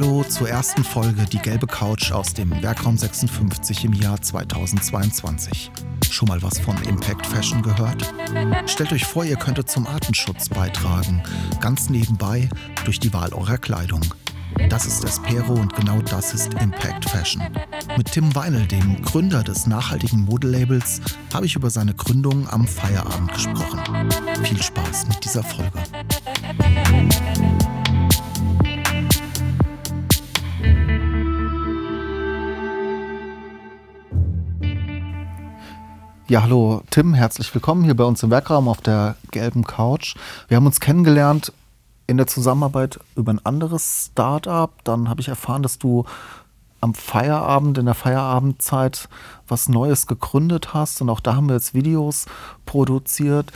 Hallo 0.00 0.22
zur 0.22 0.48
ersten 0.48 0.84
Folge 0.84 1.24
Die 1.24 1.40
gelbe 1.40 1.66
Couch 1.66 2.12
aus 2.12 2.32
dem 2.32 2.62
Werkraum 2.62 2.96
56 2.96 3.84
im 3.84 3.94
Jahr 3.94 4.22
2022. 4.22 5.72
Schon 6.08 6.28
mal 6.28 6.40
was 6.40 6.60
von 6.60 6.80
Impact 6.84 7.26
Fashion 7.26 7.62
gehört? 7.62 8.14
Stellt 8.66 8.92
euch 8.92 9.04
vor, 9.04 9.24
ihr 9.24 9.34
könntet 9.34 9.68
zum 9.68 9.88
Artenschutz 9.88 10.50
beitragen, 10.50 11.20
ganz 11.60 11.90
nebenbei 11.90 12.48
durch 12.84 13.00
die 13.00 13.12
Wahl 13.12 13.32
eurer 13.32 13.58
Kleidung. 13.58 14.02
Das 14.70 14.86
ist 14.86 15.02
Espero 15.02 15.54
und 15.54 15.74
genau 15.74 16.00
das 16.02 16.32
ist 16.32 16.54
Impact 16.54 17.10
Fashion. 17.10 17.42
Mit 17.96 18.12
Tim 18.12 18.32
Weinel, 18.36 18.68
dem 18.68 19.02
Gründer 19.02 19.42
des 19.42 19.66
nachhaltigen 19.66 20.26
Modelabels, 20.26 21.00
habe 21.34 21.46
ich 21.46 21.56
über 21.56 21.70
seine 21.70 21.94
Gründung 21.94 22.48
am 22.50 22.68
Feierabend 22.68 23.32
gesprochen. 23.32 23.80
Viel 24.44 24.62
Spaß 24.62 25.08
mit 25.08 25.24
dieser 25.24 25.42
Folge. 25.42 25.82
Ja, 36.30 36.42
hallo 36.42 36.82
Tim, 36.90 37.14
herzlich 37.14 37.54
willkommen 37.54 37.84
hier 37.84 37.96
bei 37.96 38.04
uns 38.04 38.22
im 38.22 38.28
Werkraum 38.28 38.68
auf 38.68 38.82
der 38.82 39.16
gelben 39.30 39.64
Couch. 39.64 40.14
Wir 40.46 40.58
haben 40.58 40.66
uns 40.66 40.78
kennengelernt 40.78 41.54
in 42.06 42.18
der 42.18 42.26
Zusammenarbeit 42.26 43.00
über 43.16 43.32
ein 43.32 43.40
anderes 43.46 44.10
Startup. 44.10 44.70
Dann 44.84 45.08
habe 45.08 45.22
ich 45.22 45.28
erfahren, 45.28 45.62
dass 45.62 45.78
du 45.78 46.04
am 46.82 46.92
Feierabend, 46.92 47.78
in 47.78 47.86
der 47.86 47.94
Feierabendzeit 47.94 49.08
was 49.48 49.70
Neues 49.70 50.06
gegründet 50.06 50.74
hast 50.74 51.00
und 51.00 51.08
auch 51.08 51.20
da 51.20 51.34
haben 51.34 51.48
wir 51.48 51.54
jetzt 51.54 51.72
Videos 51.72 52.26
produziert. 52.66 53.50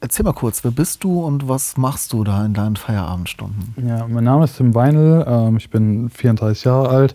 Erzähl 0.00 0.24
mal 0.24 0.32
kurz, 0.32 0.64
wer 0.64 0.70
bist 0.70 1.04
du 1.04 1.22
und 1.22 1.50
was 1.50 1.76
machst 1.76 2.14
du 2.14 2.24
da 2.24 2.46
in 2.46 2.54
deinen 2.54 2.76
Feierabendstunden? 2.76 3.74
Ja, 3.86 4.08
mein 4.08 4.24
Name 4.24 4.44
ist 4.44 4.56
Tim 4.56 4.74
Weinel, 4.74 5.26
ähm, 5.28 5.58
ich 5.58 5.68
bin 5.68 6.08
34 6.08 6.64
Jahre 6.64 6.88
alt 6.88 7.14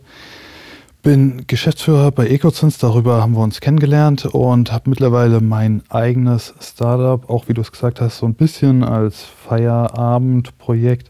bin 1.08 1.48
Geschäftsführer 1.48 2.12
bei 2.12 2.28
EcoZins, 2.28 2.80
darüber 2.80 3.22
haben 3.22 3.32
wir 3.32 3.40
uns 3.42 3.62
kennengelernt 3.62 4.26
und 4.26 4.74
habe 4.74 4.90
mittlerweile 4.90 5.40
mein 5.40 5.82
eigenes 5.88 6.54
Startup, 6.60 7.30
auch 7.30 7.48
wie 7.48 7.54
du 7.54 7.62
es 7.62 7.72
gesagt 7.72 8.02
hast, 8.02 8.18
so 8.18 8.26
ein 8.26 8.34
bisschen 8.34 8.84
als 8.84 9.24
Feierabendprojekt. 9.24 11.10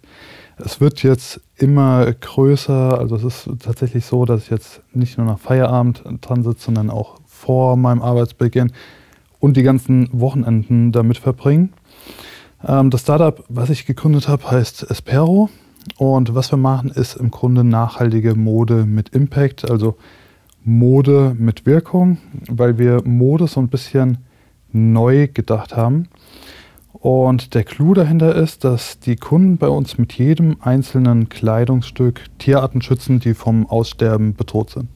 Es 0.58 0.80
wird 0.80 1.02
jetzt 1.02 1.42
immer 1.56 2.14
größer, 2.14 3.00
also 3.00 3.16
es 3.16 3.24
ist 3.24 3.50
tatsächlich 3.64 4.06
so, 4.06 4.26
dass 4.26 4.44
ich 4.44 4.50
jetzt 4.52 4.82
nicht 4.94 5.18
nur 5.18 5.26
nach 5.26 5.40
Feierabend 5.40 6.04
dran 6.22 6.44
sitze, 6.44 6.66
sondern 6.66 6.92
auch 6.92 7.20
vor 7.26 7.76
meinem 7.76 8.04
Arbeitsbeginn 8.04 8.74
und 9.40 9.58
die 9.58 9.64
ganzen 9.64 10.10
Wochenenden 10.12 10.92
damit 10.92 11.18
verbringe. 11.18 11.70
Ähm, 12.64 12.92
das 12.92 13.02
Startup, 13.02 13.44
was 13.50 13.72
ich 13.72 13.88
gegründet 13.88 14.28
habe, 14.28 14.52
heißt 14.52 14.92
Espero. 14.92 15.50
Und 15.98 16.36
was 16.36 16.52
wir 16.52 16.58
machen, 16.58 16.90
ist 16.90 17.16
im 17.16 17.32
Grunde 17.32 17.64
nachhaltige 17.64 18.36
Mode 18.36 18.86
mit 18.86 19.10
Impact, 19.10 19.70
also 19.70 19.98
Mode 20.64 21.36
mit 21.38 21.66
Wirkung, 21.66 22.18
weil 22.50 22.78
wir 22.78 23.02
Mode 23.06 23.48
so 23.48 23.60
ein 23.60 23.70
bisschen 23.70 24.18
neu 24.72 25.28
gedacht 25.28 25.76
haben. 25.76 26.10
Und 26.92 27.54
der 27.54 27.64
Clou 27.64 27.94
dahinter 27.94 28.36
ist, 28.36 28.64
dass 28.64 29.00
die 29.00 29.16
Kunden 29.16 29.58
bei 29.58 29.68
uns 29.68 29.98
mit 29.98 30.14
jedem 30.14 30.58
einzelnen 30.62 31.30
Kleidungsstück 31.30 32.26
Tierarten 32.40 32.82
schützen, 32.82 33.20
die 33.20 33.34
vom 33.34 33.68
Aussterben 33.68 34.34
bedroht 34.34 34.72
sind. 34.72 34.90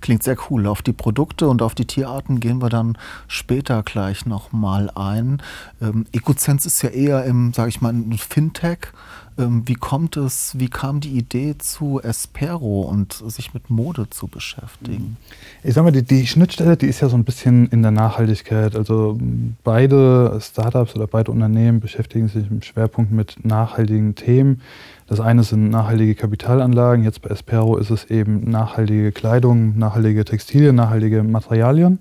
Klingt 0.00 0.22
sehr 0.22 0.36
cool. 0.48 0.66
Auf 0.66 0.82
die 0.82 0.92
Produkte 0.92 1.48
und 1.48 1.62
auf 1.62 1.74
die 1.74 1.86
Tierarten 1.86 2.40
gehen 2.40 2.62
wir 2.62 2.68
dann 2.68 2.96
später 3.26 3.82
gleich 3.82 4.26
nochmal 4.26 4.90
ein. 4.94 5.42
Ähm, 5.80 6.06
Ecozenz 6.12 6.66
ist 6.66 6.82
ja 6.82 6.90
eher 6.90 7.24
im, 7.24 7.52
sage 7.52 7.70
ich 7.70 7.80
mal, 7.80 7.94
Fintech. 8.16 8.92
Ähm, 9.38 9.62
wie 9.66 9.74
kommt 9.74 10.16
es, 10.16 10.58
wie 10.58 10.68
kam 10.68 11.00
die 11.00 11.16
Idee 11.16 11.56
zu 11.58 12.00
Espero 12.02 12.82
und 12.82 13.12
sich 13.12 13.54
mit 13.54 13.70
Mode 13.70 14.10
zu 14.10 14.26
beschäftigen? 14.26 15.16
Ich 15.62 15.74
sag 15.74 15.84
mal, 15.84 15.92
die, 15.92 16.02
die 16.02 16.26
Schnittstelle, 16.26 16.76
die 16.76 16.86
ist 16.86 17.00
ja 17.00 17.08
so 17.08 17.16
ein 17.16 17.24
bisschen 17.24 17.68
in 17.68 17.82
der 17.82 17.92
Nachhaltigkeit. 17.92 18.74
Also 18.74 19.18
beide 19.62 20.38
Startups 20.42 20.96
oder 20.96 21.06
beide 21.06 21.30
Unternehmen 21.30 21.78
beschäftigen 21.78 22.28
sich 22.28 22.50
im 22.50 22.62
Schwerpunkt 22.62 23.12
mit 23.12 23.44
nachhaltigen 23.44 24.16
Themen. 24.16 24.60
Das 25.08 25.20
eine 25.20 25.42
sind 25.42 25.70
nachhaltige 25.70 26.14
Kapitalanlagen, 26.14 27.02
jetzt 27.02 27.22
bei 27.22 27.30
Espero 27.30 27.78
ist 27.78 27.88
es 27.88 28.10
eben 28.10 28.50
nachhaltige 28.50 29.10
Kleidung, 29.10 29.78
nachhaltige 29.78 30.22
Textilien, 30.26 30.76
nachhaltige 30.76 31.22
Materialien. 31.22 31.98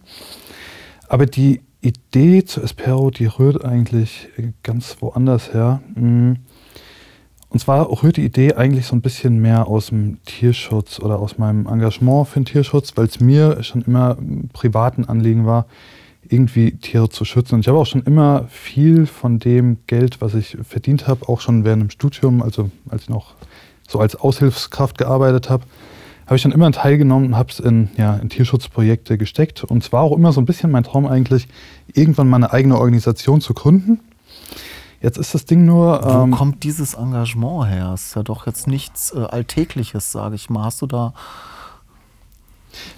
Aber 1.08 1.26
die 1.26 1.62
Idee 1.80 2.44
zu 2.44 2.62
Espero, 2.62 3.10
die 3.10 3.28
rührt 3.28 3.64
eigentlich 3.64 4.28
ganz 4.62 4.98
woanders 5.00 5.54
her. 5.54 5.82
Mhm. 5.96 6.40
Und 7.50 7.60
zwar 7.60 8.04
rührt 8.04 8.18
die 8.18 8.26
Idee 8.26 8.56
eigentlich 8.56 8.88
so 8.88 8.96
ein 8.96 9.02
bisschen 9.02 9.40
mehr 9.40 9.68
aus 9.68 9.88
dem 9.88 10.22
Tierschutz 10.26 11.00
oder 11.00 11.20
aus 11.20 11.38
meinem 11.38 11.66
Engagement 11.66 12.28
für 12.28 12.42
den 12.42 12.46
Tierschutz, 12.46 12.92
weil 12.98 13.06
es 13.06 13.22
mir 13.22 13.64
schon 13.64 13.84
immer 13.84 14.18
privaten 14.52 15.06
Anliegen 15.06 15.46
war, 15.46 15.66
irgendwie 16.30 16.72
Tiere 16.78 17.10
zu 17.10 17.26
schützen. 17.26 17.56
Und 17.56 17.62
ich 17.62 17.68
habe 17.68 17.78
auch 17.78 17.86
schon 17.86 18.04
immer 18.04 18.46
viel 18.50 19.06
von 19.06 19.40
dem 19.40 19.78
Geld, 19.88 20.22
was 20.22 20.34
ich 20.34 20.58
verdient 20.64 21.08
habe, 21.08 21.28
auch 21.28 21.42
schon 21.42 21.64
während 21.64 21.84
dem 21.84 21.90
Studium, 21.90 22.42
also 22.42 22.70
als 22.90 23.04
ich 23.04 23.10
noch 23.10 23.34
so 23.88 24.00
als 24.00 24.16
Aushilfskraft 24.16 24.98
gearbeitet 24.98 25.50
habe, 25.50 25.64
habe 26.26 26.36
ich 26.36 26.42
schon 26.42 26.52
immer 26.52 26.66
einen 26.66 26.74
Teil 26.74 26.98
genommen 26.98 27.28
und 27.28 27.36
habe 27.38 27.50
es 27.50 27.60
in, 27.60 27.90
ja, 27.96 28.18
in 28.18 28.30
Tierschutzprojekte 28.30 29.18
gesteckt. 29.18 29.64
Und 29.64 29.84
zwar 29.84 30.04
auch 30.04 30.16
immer 30.16 30.34
so 30.34 30.42
ein 30.42 30.46
bisschen 30.46 30.72
mein 30.72 30.84
Traum 30.84 31.06
eigentlich, 31.06 31.48
irgendwann 31.94 32.28
mal 32.28 32.38
eine 32.38 32.52
eigene 32.52 32.78
Organisation 32.78 33.40
zu 33.40 33.54
gründen 33.54 34.00
Jetzt 35.02 35.18
ist 35.18 35.34
das 35.34 35.46
Ding 35.46 35.66
nur. 35.66 36.02
Wo 36.04 36.24
ähm, 36.24 36.32
kommt 36.32 36.64
dieses 36.64 36.96
Engagement 36.96 37.68
her? 37.70 37.92
Ist 37.94 38.16
ja 38.16 38.24
doch 38.24 38.48
jetzt 38.48 38.68
nichts 38.68 39.14
äh, 39.14 39.20
Alltägliches, 39.20 40.12
sage 40.12 40.36
ich 40.36 40.50
mal. 40.50 40.66
Hast 40.66 40.82
du 40.82 40.88
da. 40.88 41.14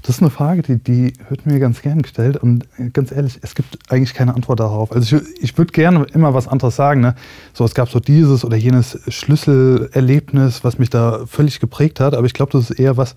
Das 0.02 0.16
ist 0.16 0.22
eine 0.22 0.30
Frage, 0.30 0.62
die, 0.62 0.78
die 0.78 1.14
wird 1.30 1.46
mir 1.46 1.60
ganz 1.60 1.82
gern 1.82 2.02
gestellt. 2.02 2.38
Und 2.38 2.66
ganz 2.94 3.12
ehrlich, 3.12 3.40
es 3.42 3.56
gibt 3.56 3.78
eigentlich 3.90 4.14
keine 4.14 4.36
Antwort 4.36 4.60
darauf. 4.60 4.92
Also 4.92 5.18
ich, 5.18 5.24
ich 5.42 5.58
würde 5.58 5.72
gerne 5.72 6.06
immer 6.14 6.34
was 6.34 6.48
anderes 6.48 6.76
sagen. 6.76 7.02
Ne? 7.02 7.16
So, 7.54 7.66
es 7.66 7.74
gab 7.74 7.90
so 7.90 8.00
dieses 8.00 8.46
oder 8.46 8.58
jenes 8.58 9.00
Schlüsselerlebnis, 9.08 10.64
was 10.64 10.80
mich 10.80 10.90
da 10.90 11.26
völlig 11.26 11.60
geprägt 11.60 12.00
hat. 12.00 12.14
Aber 12.14 12.26
ich 12.26 12.34
glaube, 12.34 12.52
das 12.52 12.70
ist 12.70 12.80
eher 12.80 12.98
was, 12.98 13.16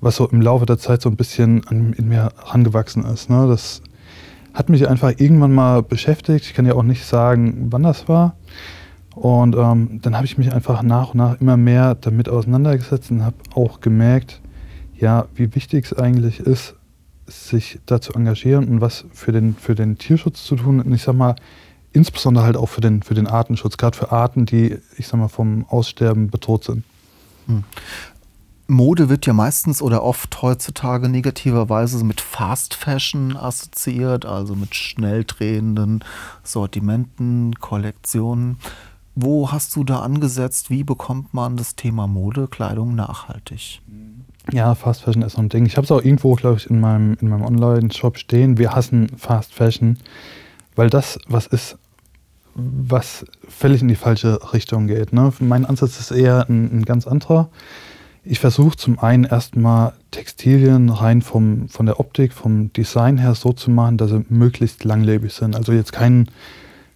was 0.00 0.16
so 0.16 0.28
im 0.28 0.40
Laufe 0.40 0.66
der 0.66 0.78
Zeit 0.78 1.02
so 1.02 1.08
ein 1.08 1.16
bisschen 1.16 1.66
an, 1.68 1.92
in 1.92 2.08
mir 2.08 2.30
rangewachsen 2.38 3.04
ist. 3.04 3.30
Ne? 3.30 3.46
Das 3.48 3.82
hat 4.54 4.68
mich 4.68 4.88
einfach 4.88 5.12
irgendwann 5.16 5.52
mal 5.52 5.82
beschäftigt. 5.82 6.44
Ich 6.46 6.54
kann 6.54 6.66
ja 6.66 6.74
auch 6.74 6.82
nicht 6.82 7.04
sagen, 7.04 7.68
wann 7.70 7.82
das 7.82 8.08
war. 8.08 8.34
Und 9.14 9.56
ähm, 9.56 9.98
dann 10.00 10.14
habe 10.14 10.26
ich 10.26 10.38
mich 10.38 10.52
einfach 10.52 10.82
nach 10.82 11.10
und 11.10 11.18
nach 11.18 11.40
immer 11.40 11.56
mehr 11.56 11.96
damit 11.96 12.28
auseinandergesetzt 12.28 13.10
und 13.10 13.24
habe 13.24 13.36
auch 13.54 13.80
gemerkt, 13.80 14.40
ja, 14.98 15.26
wie 15.34 15.54
wichtig 15.54 15.86
es 15.86 15.92
eigentlich 15.92 16.40
ist, 16.40 16.74
sich 17.26 17.78
da 17.86 18.00
zu 18.00 18.12
engagieren 18.14 18.68
und 18.68 18.80
was 18.80 19.04
für 19.12 19.32
den, 19.32 19.54
für 19.54 19.74
den 19.74 19.98
Tierschutz 19.98 20.44
zu 20.44 20.56
tun. 20.56 20.80
Und 20.80 20.92
ich 20.92 21.02
sag 21.02 21.14
mal, 21.14 21.36
insbesondere 21.92 22.44
halt 22.44 22.56
auch 22.56 22.68
für 22.68 22.80
den, 22.80 23.02
für 23.02 23.14
den 23.14 23.26
Artenschutz, 23.26 23.76
gerade 23.76 23.96
für 23.96 24.12
Arten, 24.12 24.46
die, 24.46 24.78
ich 24.96 25.08
sag 25.08 25.18
mal, 25.18 25.28
vom 25.28 25.66
Aussterben 25.68 26.30
bedroht 26.30 26.64
sind. 26.64 26.84
Hm. 27.46 27.64
Mode 28.70 29.08
wird 29.08 29.24
ja 29.24 29.32
meistens 29.32 29.80
oder 29.80 30.02
oft 30.02 30.42
heutzutage 30.42 31.08
negativerweise 31.08 32.04
mit 32.04 32.20
Fast 32.20 32.74
Fashion 32.74 33.34
assoziiert, 33.34 34.26
also 34.26 34.54
mit 34.54 34.74
schnell 34.74 35.24
drehenden 35.24 36.04
Sortimenten, 36.44 37.54
Kollektionen. 37.54 38.58
Wo 39.14 39.50
hast 39.50 39.74
du 39.74 39.84
da 39.84 40.00
angesetzt? 40.00 40.68
Wie 40.68 40.84
bekommt 40.84 41.32
man 41.32 41.56
das 41.56 41.76
Thema 41.76 42.06
Mode, 42.06 42.46
Kleidung 42.46 42.94
nachhaltig? 42.94 43.80
Ja, 44.52 44.74
Fast 44.74 45.02
Fashion 45.02 45.22
ist 45.22 45.34
so 45.34 45.42
ein 45.42 45.50
Ding. 45.50 45.66
Ich 45.66 45.76
habe 45.76 45.84
es 45.84 45.90
auch 45.90 46.02
irgendwo, 46.02 46.34
glaube 46.34 46.56
ich, 46.56 46.70
in 46.70 46.80
meinem, 46.80 47.16
in 47.20 47.28
meinem 47.28 47.44
Online-Shop 47.44 48.18
stehen. 48.18 48.56
Wir 48.56 48.74
hassen 48.74 49.08
Fast 49.16 49.52
Fashion, 49.52 49.98
weil 50.74 50.88
das 50.88 51.18
was 51.28 51.46
ist, 51.46 51.76
was 52.54 53.26
völlig 53.46 53.82
in 53.82 53.88
die 53.88 53.94
falsche 53.94 54.52
Richtung 54.54 54.86
geht. 54.86 55.12
Ne? 55.12 55.32
Mein 55.40 55.66
Ansatz 55.66 56.00
ist 56.00 56.10
eher 56.10 56.48
ein, 56.48 56.78
ein 56.78 56.84
ganz 56.84 57.06
anderer. 57.06 57.50
Ich 58.24 58.40
versuche 58.40 58.76
zum 58.76 58.98
einen 58.98 59.24
erstmal 59.24 59.92
Textilien 60.10 60.88
rein 60.88 61.22
vom, 61.22 61.68
von 61.68 61.86
der 61.86 62.00
Optik, 62.00 62.32
vom 62.32 62.72
Design 62.72 63.18
her 63.18 63.34
so 63.34 63.52
zu 63.52 63.70
machen, 63.70 63.96
dass 63.98 64.10
sie 64.10 64.24
möglichst 64.28 64.82
langlebig 64.84 65.32
sind. 65.32 65.56
Also 65.56 65.72
jetzt 65.72 65.92
keinen 65.92 66.30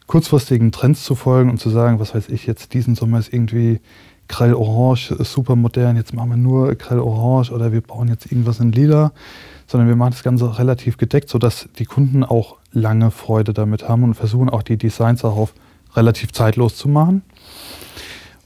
kurzfristigen 0.07 0.73
Trends 0.73 1.05
zu 1.05 1.15
folgen 1.15 1.51
und 1.51 1.59
zu 1.59 1.71
sagen, 1.71 2.01
was 2.01 2.15
weiß 2.15 2.29
ich, 2.29 2.47
jetzt 2.47 2.75
diesen 2.75 2.95
Sommer 2.95 3.19
ist 3.19 3.33
irgendwie 3.33 3.81
Grell 4.29 4.55
Orange 4.55 5.13
ist 5.13 5.33
super 5.33 5.57
modern, 5.57 5.97
jetzt 5.97 6.15
machen 6.15 6.31
wir 6.31 6.37
nur 6.37 6.75
Grell 6.75 7.01
Orange 7.01 7.53
oder 7.53 7.73
wir 7.73 7.81
bauen 7.81 8.09
jetzt 8.09 8.31
irgendwas 8.31 8.61
in 8.61 8.73
Lila, 8.73 9.13
sondern 9.67 9.89
wir 9.89 9.97
machen 9.97 10.13
das 10.13 10.23
Ganze 10.23 10.59
relativ 10.59 10.97
gedeckt, 10.97 11.29
sodass 11.29 11.69
die 11.79 11.85
Kunden 11.85 12.25
auch 12.25 12.57
lange 12.73 13.11
Freude 13.11 13.53
damit 13.53 13.89
haben 13.89 14.05
und 14.05 14.15
versuchen 14.15 14.49
auch 14.49 14.63
die 14.63 14.77
Designs 14.77 15.23
darauf 15.23 15.53
relativ 15.95 16.33
zeitlos 16.33 16.77
zu 16.77 16.89
machen. 16.89 17.23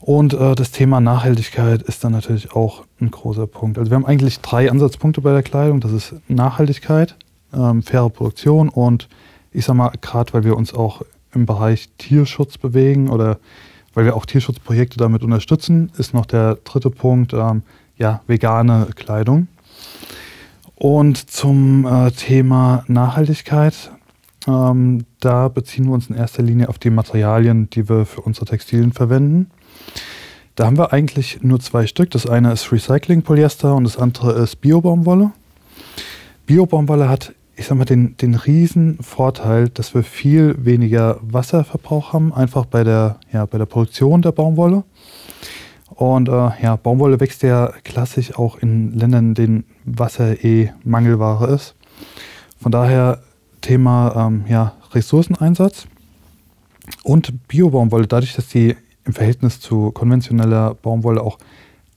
Und 0.01 0.35
äh, 0.35 0.55
das 0.55 0.71
Thema 0.71 1.01
Nachhaltigkeit 1.01 1.83
ist 1.83 2.05
dann 2.05 2.13
natürlich 2.13 2.53
auch 2.53 2.85
ein 3.01 3.11
großer 3.11 3.47
Punkt. 3.47 3.79
Also 3.79 3.91
wir 3.91 3.97
haben 3.97 4.07
eigentlich 4.07 4.41
drei 4.41 4.71
Ansatzpunkte 4.71 5.21
bei 5.21 5.33
der 5.33 5.43
Kleidung. 5.43 5.81
Das 5.81 5.93
ist 5.93 6.15
Nachhaltigkeit, 6.29 7.17
ähm, 7.53 7.83
faire 7.83 8.11
Produktion 8.11 8.69
und 8.69 9.09
ich 9.53 9.65
sag 9.65 9.75
mal, 9.75 9.91
gerade 10.01 10.33
weil 10.33 10.45
wir 10.45 10.57
uns 10.57 10.75
auch 10.75 11.03
im 11.35 11.47
Bereich 11.47 11.89
Tierschutz 11.99 12.59
bewegen 12.59 13.09
oder 13.11 13.39
weil 13.97 14.05
wir 14.05 14.15
auch 14.15 14.27
Tierschutzprojekte 14.27 14.99
damit 14.99 15.23
unterstützen, 15.23 15.91
ist 15.97 16.13
noch 16.13 16.27
der 16.27 16.57
dritte 16.65 16.91
Punkt, 16.91 17.33
ähm, 17.33 17.63
ja, 17.97 18.21
vegane 18.27 18.89
Kleidung. 18.95 19.49
Und 20.75 21.31
zum 21.31 21.87
äh, 21.87 22.11
Thema 22.11 22.85
Nachhaltigkeit, 22.89 23.91
ähm, 24.47 25.07
da 25.21 25.49
beziehen 25.49 25.87
wir 25.87 25.95
uns 25.95 26.11
in 26.11 26.15
erster 26.15 26.43
Linie 26.43 26.69
auf 26.69 26.79
die 26.79 26.91
Materialien, 26.91 27.71
die 27.71 27.89
wir 27.89 28.05
für 28.05 28.21
unsere 28.21 28.45
Textilien 28.45 28.93
verwenden. 28.93 29.51
Da 30.57 30.67
haben 30.67 30.77
wir 30.77 30.93
eigentlich 30.93 31.43
nur 31.43 31.59
zwei 31.61 31.87
Stück. 31.87 32.11
Das 32.11 32.27
eine 32.27 32.53
ist 32.53 32.71
Recycling-Polyester 32.71 33.75
und 33.75 33.85
das 33.85 33.97
andere 33.97 34.33
ist 34.33 34.57
Biobaumwolle. 34.57 35.33
Biobaumwolle 36.45 37.09
hat 37.09 37.33
ich 37.57 37.67
sag 37.67 37.79
mal, 37.79 37.85
den, 37.85 38.17
den 38.19 38.35
riesen 38.35 38.99
Vorteil, 39.01 39.69
dass 39.69 39.95
wir 39.95 40.03
viel 40.03 40.55
weniger 40.59 41.19
Wasserverbrauch 41.23 42.13
haben, 42.13 42.33
einfach 42.33 42.67
bei 42.67 42.85
der, 42.85 43.19
ja, 43.33 43.47
bei 43.47 43.59
der 43.59 43.67
Produktion 43.67 44.23
der 44.23 44.33
Baumwolle. 44.33 44.85
Und 45.89 46.29
äh, 46.29 46.51
ja, 46.63 46.77
Baumwolle 46.77 47.19
wächst 47.19 47.43
ja 47.43 47.73
klassisch 47.83 48.39
auch 48.39 48.59
in 48.59 48.93
Ländern, 48.93 49.29
in 49.29 49.35
denen 49.35 49.65
Wasser 49.85 50.45
eh 50.45 50.71
Mangelware 50.85 51.47
ist. 51.55 51.75
Von 52.61 52.73
daher 52.73 53.23
Thema 53.63 54.27
ähm, 54.27 54.45
ja, 54.49 54.75
Ressourceneinsatz 54.93 55.87
und 57.03 57.49
Biobaumwolle, 57.49 58.07
dadurch, 58.07 58.35
dass 58.35 58.49
die 58.49 58.77
im 59.07 59.15
Verhältnis 59.15 59.61
zu 59.61 59.93
konventioneller 59.93 60.75
Baumwolle 60.75 61.23
auch 61.23 61.39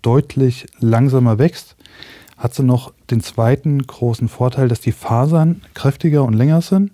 deutlich 0.02 0.68
langsamer 0.80 1.38
wächst, 1.38 1.76
hat 2.40 2.56
sie 2.56 2.64
noch 2.64 2.94
den 3.12 3.22
zweiten 3.22 3.86
großen 3.86 4.30
Vorteil, 4.30 4.70
dass 4.70 4.80
die 4.80 4.94
Fasern 4.94 5.62
kräftiger 5.74 6.24
und 6.24 6.34
länger 6.34 6.62
sind 6.62 6.92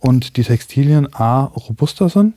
und 0.00 0.36
die 0.36 0.42
Textilien 0.42 1.12
A 1.14 1.44
robuster 1.44 2.08
sind 2.08 2.34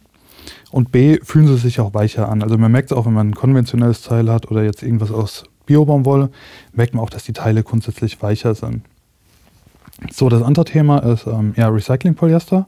und 0.71 0.92
B 0.92 1.19
fühlen 1.24 1.47
sie 1.47 1.57
sich 1.57 1.80
auch 1.80 1.94
weicher 1.94 2.30
an. 2.30 2.44
Also 2.44 2.57
man 2.57 2.71
merkt 2.71 2.92
es 2.92 2.97
auch, 2.97 3.07
wenn 3.07 3.13
man 3.13 3.30
ein 3.30 3.36
konventionelles 3.36 4.03
Teil 4.03 4.31
hat 4.31 4.50
oder 4.51 4.63
jetzt 4.63 4.83
irgendwas 4.83 5.12
aus 5.12 5.45
Biobaumwolle, 5.65 6.30
merkt 6.74 6.94
man 6.94 7.03
auch, 7.03 7.09
dass 7.09 7.24
die 7.24 7.33
Teile 7.33 7.63
grundsätzlich 7.63 8.21
weicher 8.21 8.53
sind. 8.53 8.83
So, 10.12 10.30
das 10.30 10.44
andere 10.44 10.65
Thema 10.65 11.00
ist 11.00 11.25
ähm, 11.25 11.53
ja, 11.57 11.68
Recycling-Polyester. 11.69 12.68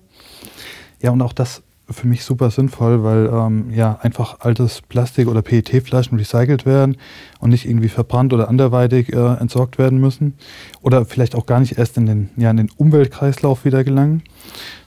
Ja, 1.01 1.12
und 1.12 1.21
auch 1.21 1.33
das 1.33 1.62
für 1.89 2.07
mich 2.07 2.24
super 2.25 2.51
sinnvoll, 2.51 3.04
weil 3.04 3.30
ähm, 3.31 3.72
ja 3.72 3.98
einfach 4.01 4.42
altes 4.42 4.81
Plastik 4.81 5.28
oder 5.28 5.42
PET-Flaschen 5.42 6.18
recycelt 6.18 6.66
werden 6.66 6.98
und 7.39 7.50
nicht 7.50 7.66
irgendwie 7.66 7.89
verbrannt 7.89 8.34
oder 8.34 8.50
anderweitig 8.50 9.13
äh, 9.13 9.36
entsorgt 9.36 9.78
werden 9.78 10.00
müssen 10.00 10.34
oder 10.81 11.06
vielleicht 11.06 11.36
auch 11.36 11.45
gar 11.45 11.60
nicht 11.60 11.78
erst 11.78 11.98
in 11.98 12.06
den, 12.06 12.30
ja, 12.36 12.51
in 12.51 12.57
den 12.57 12.69
Umweltkreislauf 12.75 13.63
wieder 13.63 13.84
gelangen, 13.84 14.24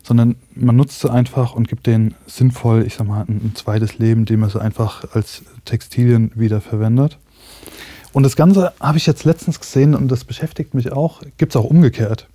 sondern 0.03 0.37
man 0.55 0.77
nutzt 0.77 1.01
sie 1.01 1.11
einfach 1.11 1.55
und 1.55 1.69
gibt 1.69 1.87
denen 1.87 2.15
sinnvoll, 2.27 2.85
ich 2.87 2.95
sag 2.95 3.07
mal, 3.07 3.23
ein, 3.23 3.41
ein 3.45 3.53
zweites 3.55 3.99
Leben, 3.99 4.21
indem 4.21 4.41
man 4.41 4.51
sie 4.51 4.61
einfach 4.61 5.05
als 5.15 5.43
Textilien 5.65 6.33
wieder 6.35 6.61
verwendet. 6.61 7.19
Und 8.13 8.25
das 8.25 8.37
Ganze 8.37 8.73
habe 8.81 8.99
ich 8.99 9.07
jetzt 9.07 9.25
letztens 9.25 9.61
gesehen 9.61 9.95
und 9.95 10.09
das 10.09 10.25
beschäftigt 10.25 10.75
mich 10.75 10.93
auch, 10.93 11.23
gibt 11.39 11.53
es 11.53 11.57
auch 11.57 11.65
umgekehrt. 11.65 12.29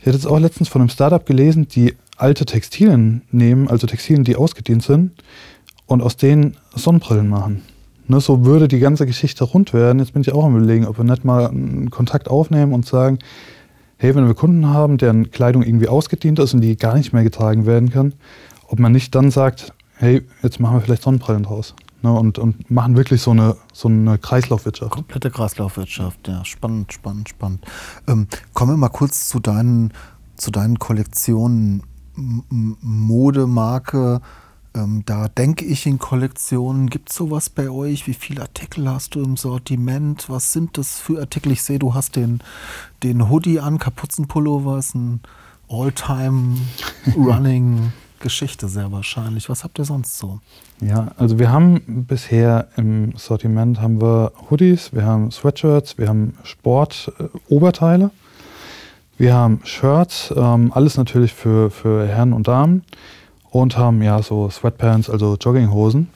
Ich 0.00 0.06
hatte 0.06 0.16
jetzt 0.16 0.26
auch 0.26 0.38
letztens 0.38 0.68
von 0.68 0.80
einem 0.80 0.88
Startup 0.88 1.24
gelesen, 1.24 1.68
die 1.68 1.94
alte 2.20 2.44
Textilien 2.44 3.22
nehmen, 3.30 3.68
also 3.68 3.86
Textilien, 3.86 4.24
die 4.24 4.36
ausgedient 4.36 4.82
sind, 4.82 5.12
und 5.86 6.02
aus 6.02 6.16
denen 6.16 6.56
Sonnenbrillen 6.74 7.28
machen. 7.28 7.62
Ne, 8.06 8.20
so 8.20 8.44
würde 8.44 8.68
die 8.68 8.80
ganze 8.80 9.06
Geschichte 9.06 9.44
rund 9.44 9.72
werden. 9.72 9.98
Jetzt 9.98 10.12
bin 10.12 10.22
ich 10.22 10.32
auch 10.32 10.44
am 10.44 10.56
überlegen, 10.56 10.86
ob 10.86 10.98
wir 10.98 11.04
nicht 11.04 11.24
mal 11.24 11.46
einen 11.46 11.90
Kontakt 11.90 12.28
aufnehmen 12.28 12.72
und 12.72 12.86
sagen, 12.86 13.18
hey, 13.98 14.14
wenn 14.14 14.26
wir 14.26 14.34
Kunden 14.34 14.66
haben, 14.66 14.98
deren 14.98 15.30
Kleidung 15.30 15.62
irgendwie 15.62 15.88
ausgedient 15.88 16.38
ist 16.38 16.54
und 16.54 16.60
die 16.60 16.76
gar 16.76 16.96
nicht 16.96 17.12
mehr 17.12 17.22
getragen 17.22 17.66
werden 17.66 17.90
kann, 17.90 18.14
ob 18.66 18.78
man 18.78 18.92
nicht 18.92 19.14
dann 19.14 19.30
sagt, 19.30 19.72
hey, 19.96 20.22
jetzt 20.42 20.58
machen 20.58 20.76
wir 20.76 20.80
vielleicht 20.80 21.02
Sonnenbrillen 21.02 21.44
draus. 21.44 21.74
Ne, 22.02 22.12
und, 22.12 22.38
und 22.38 22.70
machen 22.70 22.96
wirklich 22.96 23.20
so 23.20 23.32
eine, 23.32 23.56
so 23.72 23.88
eine 23.88 24.16
Kreislaufwirtschaft. 24.16 24.90
Komplette 24.90 25.30
Kreislaufwirtschaft, 25.30 26.26
ja. 26.28 26.44
Spannend, 26.44 26.92
spannend, 26.92 27.28
spannend. 27.28 27.64
Ähm, 28.08 28.26
kommen 28.54 28.72
wir 28.72 28.76
mal 28.76 28.88
kurz 28.88 29.28
zu 29.28 29.38
deinen, 29.38 29.92
zu 30.36 30.50
deinen 30.50 30.78
Kollektionen 30.78 31.82
Modemarke. 32.20 34.20
Ähm, 34.74 35.02
da 35.04 35.28
denke 35.28 35.64
ich 35.64 35.86
in 35.86 35.98
Kollektionen. 35.98 36.90
Gibt 36.90 37.10
es 37.10 37.16
sowas 37.16 37.50
bei 37.50 37.70
euch? 37.70 38.06
Wie 38.06 38.14
viele 38.14 38.42
Artikel 38.42 38.88
hast 38.88 39.14
du 39.14 39.22
im 39.22 39.36
Sortiment? 39.36 40.28
Was 40.28 40.52
sind 40.52 40.78
das 40.78 41.00
für 41.00 41.20
Artikel? 41.20 41.52
Ich 41.52 41.62
sehe, 41.62 41.78
du 41.78 41.94
hast 41.94 42.16
den, 42.16 42.40
den 43.02 43.28
Hoodie 43.28 43.60
an, 43.60 43.78
Kapuzenpullover, 43.78 44.78
ist 44.78 44.94
ein 44.94 45.20
All-Time-Running. 45.68 47.92
Geschichte 48.20 48.68
sehr 48.68 48.92
wahrscheinlich. 48.92 49.48
Was 49.48 49.64
habt 49.64 49.78
ihr 49.78 49.84
sonst 49.84 50.18
so? 50.18 50.40
Ja, 50.80 51.08
also 51.16 51.38
wir 51.38 51.50
haben 51.50 52.04
bisher 52.06 52.68
im 52.76 53.12
Sortiment 53.16 53.80
haben 53.80 54.00
wir 54.00 54.32
Hoodies, 54.50 54.92
wir 54.92 55.04
haben 55.04 55.30
Sweatshirts, 55.30 55.98
wir 55.98 56.08
haben 56.08 56.34
Sportoberteile. 56.44 58.10
Wir 59.20 59.34
haben 59.34 59.60
Shirts, 59.64 60.32
ähm, 60.34 60.72
alles 60.74 60.96
natürlich 60.96 61.34
für, 61.34 61.70
für 61.70 62.08
Herren 62.08 62.32
und 62.32 62.48
Damen 62.48 62.84
und 63.50 63.76
haben 63.76 64.00
ja 64.00 64.22
so 64.22 64.48
Sweatpants, 64.48 65.10
also 65.10 65.36
Jogginghosen. 65.38 66.08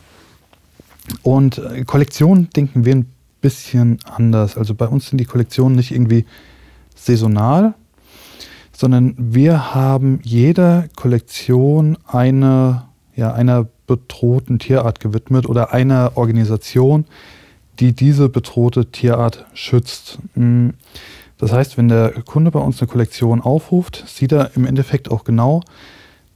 Und 1.23 1.59
äh, 1.59 1.85
Kollektionen 1.85 2.49
denken 2.57 2.87
wir 2.87 2.95
ein 2.95 3.13
bisschen 3.43 3.99
anders. 4.07 4.57
Also 4.57 4.75
bei 4.75 4.89
uns 4.89 5.11
sind 5.11 5.19
die 5.19 5.27
Kollektionen 5.27 5.77
nicht 5.77 5.91
irgendwie 5.91 6.25
saisonal, 6.97 7.75
sondern 8.73 9.15
wir 9.19 9.75
haben 9.75 10.21
jeder 10.23 10.89
Kollektion 10.97 11.99
eine, 12.07 12.85
ja, 13.15 13.35
einer 13.35 13.67
bedrohten 13.87 14.59
Tierart 14.59 15.01
gewidmet 15.01 15.47
oder 15.47 15.75
einer 15.75 16.13
Organisation, 16.15 17.05
die 17.81 17.93
diese 17.93 18.31
bedrohte 18.31 18.87
Tierart 18.87 19.45
schützt. 19.53 20.21
Hm. 20.37 20.73
Das 21.45 21.53
heißt, 21.53 21.77
wenn 21.77 21.89
der 21.89 22.23
Kunde 22.25 22.51
bei 22.51 22.59
uns 22.59 22.81
eine 22.81 22.89
Kollektion 22.89 23.43
aufruft, 23.43 24.03
sieht 24.07 24.33
er 24.33 24.53
im 24.57 24.65
Endeffekt 24.65 25.11
auch 25.11 25.25
genau, 25.25 25.61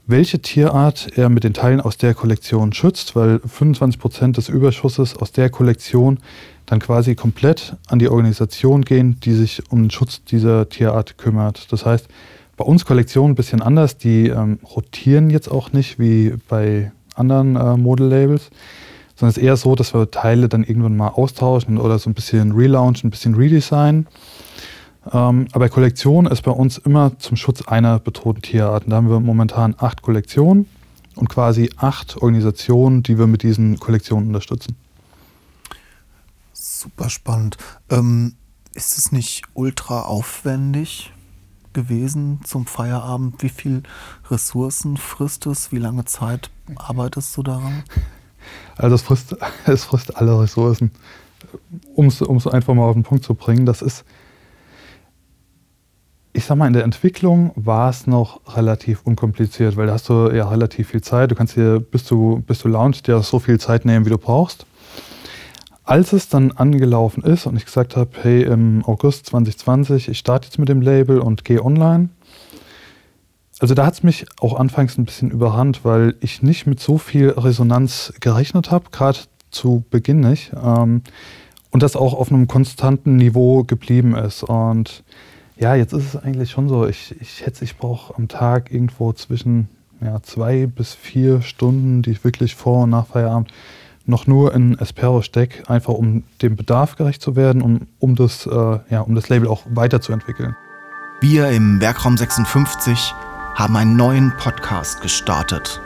welche 0.07 0.43
Tierart 0.43 1.17
er 1.17 1.31
mit 1.31 1.45
den 1.45 1.55
Teilen 1.55 1.81
aus 1.81 1.97
der 1.97 2.13
Kollektion 2.13 2.75
schützt, 2.75 3.17
weil 3.17 3.41
25 3.41 3.99
Prozent 3.99 4.37
des 4.37 4.51
Überschusses 4.51 5.17
aus 5.17 5.33
der 5.33 5.49
Kollektion 5.49 6.19
dann 6.67 6.79
quasi 6.79 7.15
komplett 7.15 7.75
an 7.87 7.99
die 7.99 8.11
Organisation 8.11 8.83
gehen, 8.83 9.19
die 9.21 9.33
sich 9.33 9.63
um 9.71 9.85
den 9.85 9.91
Schutz 9.91 10.23
dieser 10.25 10.69
Tierart 10.69 11.17
kümmert. 11.17 11.73
Das 11.73 11.87
heißt, 11.87 12.07
bei 12.59 12.67
uns 12.67 12.85
Kollektionen 12.85 13.33
ein 13.33 13.37
bisschen 13.37 13.63
anders, 13.63 13.97
die 13.97 14.29
ähm, 14.29 14.59
rotieren 14.63 15.31
jetzt 15.31 15.51
auch 15.51 15.73
nicht 15.73 15.99
wie 15.99 16.35
bei 16.51 16.93
anderen 17.15 17.57
äh, 17.57 17.79
Modellabels, 17.79 18.51
sondern 19.17 19.31
es 19.31 19.39
ist 19.39 19.43
eher 19.43 19.57
so, 19.57 19.75
dass 19.75 19.95
wir 19.95 20.11
Teile 20.11 20.51
dann 20.51 20.65
irgendwann 20.65 20.99
mal 20.99 21.09
austauschen 21.09 21.79
oder 21.79 21.99
so 21.99 22.11
ein 22.11 22.15
bisschen 22.15 22.53
relaunchen, 22.53 23.09
ein 23.09 23.11
bisschen 23.11 23.37
redesignen. 23.37 24.07
Ähm, 25.13 25.49
aber 25.53 25.69
Kollektion 25.69 26.27
ist 26.27 26.43
bei 26.43 26.51
uns 26.51 26.79
immer 26.79 27.19
zum 27.19 27.37
Schutz 27.37 27.63
einer 27.63 27.99
bedrohten 27.99 28.43
Tierart. 28.43 28.85
Da 28.87 28.97
haben 28.97 29.09
wir 29.09 29.21
momentan 29.21 29.75
acht 29.79 30.03
Kollektionen 30.03 30.67
und 31.15 31.29
quasi 31.29 31.71
acht 31.77 32.17
Organisationen, 32.17 33.03
die 33.03 33.19
wir 33.19 33.27
mit 33.27 33.43
diesen 33.43 33.79
Kollektionen 33.79 34.29
unterstützen. 34.29 34.77
Super 36.53 37.11
spannend. 37.11 37.57
Ähm, 37.91 38.35
ist 38.75 38.99
es 38.99 39.11
nicht 39.11 39.43
ultra 39.55 40.03
aufwendig 40.03 41.13
gewesen 41.73 42.41
zum 42.45 42.67
Feierabend? 42.67 43.43
Wie 43.43 43.49
viel 43.49 43.83
Ressourcen 44.31 44.97
frisst 44.97 45.47
es? 45.47 45.73
Wie 45.73 45.79
lange 45.79 46.05
Zeit 46.05 46.51
arbeitest 46.77 47.37
du 47.37 47.43
daran? 47.43 47.85
Also 48.77 48.95
es 48.95 49.03
frisst, 49.03 49.37
es 49.67 49.85
frisst 49.85 50.17
alle 50.17 50.41
Ressourcen. 50.41 50.93
Um 51.95 52.07
es 52.07 52.47
einfach 52.47 52.73
mal 52.73 52.85
auf 52.85 52.95
den 52.95 53.03
Punkt 53.03 53.25
zu 53.25 53.35
bringen, 53.35 53.67
das 53.67 53.83
ist 53.83 54.05
ich 56.39 56.45
sag 56.45 56.57
mal, 56.57 56.69
in 56.69 56.73
der 56.73 56.85
Entwicklung 56.85 57.51
war 57.57 57.91
es 57.91 58.07
noch 58.07 58.41
relativ 58.55 59.03
unkompliziert, 59.03 59.77
weil 59.77 59.89
da 59.89 59.95
hast 59.95 60.09
du 60.09 60.31
ja 60.31 60.49
relativ 60.49 60.91
viel 60.91 61.01
Zeit. 61.01 61.33
Du 61.33 61.35
kannst 61.35 61.57
dir 61.57 61.81
bis 61.81 62.05
du, 62.05 62.45
bis 62.47 62.61
du 62.61 62.69
launch 62.69 63.03
dir 63.03 63.21
so 63.23 63.41
viel 63.41 63.59
Zeit 63.59 63.85
nehmen, 63.85 64.07
wie 64.07 64.11
du 64.11 64.19
brauchst. 64.19 64.65
Als 65.83 66.13
es 66.13 66.29
dann 66.29 66.53
angelaufen 66.53 67.25
ist 67.25 67.47
und 67.47 67.57
ich 67.57 67.65
gesagt 67.65 67.97
habe, 67.97 68.11
hey, 68.23 68.45
im 68.45 68.85
August 68.85 69.27
2020, 69.27 70.09
ich 70.11 70.19
starte 70.19 70.47
jetzt 70.47 70.61
mit 70.61 70.69
dem 70.69 70.81
Label 70.81 71.19
und 71.19 71.45
gehe 71.45 71.65
online. 71.65 72.11
Also 73.59 73.75
da 73.75 73.85
hat 73.85 73.95
es 73.95 74.03
mich 74.05 74.25
auch 74.39 74.61
anfangs 74.61 74.97
ein 74.97 75.07
bisschen 75.07 75.33
überrannt, 75.33 75.81
weil 75.83 76.15
ich 76.21 76.41
nicht 76.41 76.69
mit 76.69 76.79
so 76.79 76.99
viel 76.99 77.31
Resonanz 77.31 78.13
gerechnet 78.21 78.71
habe, 78.71 78.91
gerade 78.93 79.19
zu 79.51 79.83
Beginn 79.91 80.21
nicht. 80.21 80.53
Ähm, 80.55 81.03
und 81.71 81.83
das 81.83 81.97
auch 81.97 82.15
auf 82.15 82.31
einem 82.31 82.47
konstanten 82.47 83.17
Niveau 83.17 83.65
geblieben 83.65 84.15
ist. 84.15 84.45
Und 84.45 85.03
ja, 85.59 85.75
jetzt 85.75 85.93
ist 85.93 86.15
es 86.15 86.17
eigentlich 86.17 86.51
schon 86.51 86.69
so, 86.69 86.87
ich, 86.87 87.15
ich 87.21 87.31
schätze, 87.31 87.65
ich 87.65 87.77
brauche 87.77 88.15
am 88.17 88.29
Tag 88.29 88.73
irgendwo 88.73 89.13
zwischen 89.13 89.69
ja, 90.01 90.23
zwei 90.23 90.67
bis 90.67 90.95
vier 90.95 91.43
Stunden, 91.43 92.03
die 92.03 92.13
ich 92.13 92.25
wirklich 92.25 92.55
vor 92.55 92.85
und 92.85 92.91
nach 92.91 93.09
Feierabend 93.09 93.53
noch 94.07 94.27
nur 94.27 94.55
in 94.55 94.79
Espero 94.79 95.21
stecke, 95.23 95.69
einfach 95.69 95.93
um 95.93 96.25
dem 96.41 96.57
Bedarf 96.57 96.97
gerecht 96.97 97.21
zu 97.21 97.37
werden 97.37 97.61
und 97.61 97.87
um 97.99 98.15
das, 98.15 98.47
äh, 98.47 98.79
ja, 98.89 99.01
um 99.01 99.15
das 99.15 99.29
Label 99.29 99.49
auch 99.49 99.63
weiterzuentwickeln. 99.69 100.57
Wir 101.21 101.49
im 101.49 101.81
Werkraum 101.81 102.17
56 102.17 103.13
haben 103.55 103.77
einen 103.77 103.97
neuen 103.97 104.33
Podcast 104.39 105.03
gestartet. 105.03 105.83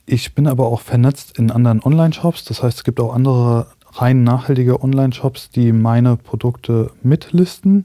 Ich 0.05 0.35
bin 0.35 0.49
aber 0.49 0.67
auch 0.67 0.81
vernetzt 0.81 1.39
in 1.39 1.53
anderen 1.53 1.83
Online-Shops. 1.83 2.45
Das 2.45 2.63
heißt, 2.63 2.79
es 2.79 2.85
gibt 2.85 2.99
auch 2.99 3.15
andere 3.15 3.67
rein 3.93 4.25
nachhaltige 4.25 4.83
Online-Shops, 4.83 5.51
die 5.51 5.73
meine 5.73 6.17
Produkte 6.17 6.91
mitlisten. 7.03 7.85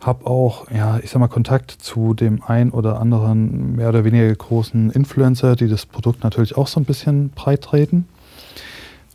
Habe 0.00 0.26
auch, 0.26 0.70
ja, 0.70 0.98
ich 1.02 1.10
sag 1.10 1.20
mal, 1.20 1.28
Kontakt 1.28 1.70
zu 1.70 2.14
dem 2.14 2.42
ein 2.42 2.70
oder 2.70 3.00
anderen 3.00 3.76
mehr 3.76 3.90
oder 3.90 4.04
weniger 4.04 4.34
großen 4.34 4.90
Influencer, 4.92 5.56
die 5.56 5.68
das 5.68 5.84
Produkt 5.84 6.24
natürlich 6.24 6.56
auch 6.56 6.68
so 6.68 6.80
ein 6.80 6.84
bisschen 6.84 7.30
breit 7.30 7.62
treten. 7.62 8.06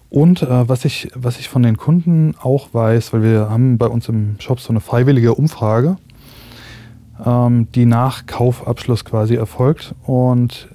Und 0.09 0.41
äh, 0.41 0.69
was, 0.69 0.85
ich, 0.85 1.09
was 1.15 1.39
ich 1.39 1.49
von 1.49 1.63
den 1.63 1.77
Kunden 1.77 2.35
auch 2.41 2.73
weiß, 2.73 3.13
weil 3.13 3.23
wir 3.23 3.49
haben 3.49 3.77
bei 3.77 3.87
uns 3.87 4.07
im 4.07 4.35
Shop 4.39 4.59
so 4.59 4.69
eine 4.69 4.79
freiwillige 4.79 5.33
Umfrage, 5.33 5.97
ähm, 7.25 7.67
die 7.73 7.85
nach 7.85 8.25
Kaufabschluss 8.25 9.03
quasi 9.03 9.35
erfolgt. 9.35 9.93
Und 10.05 10.69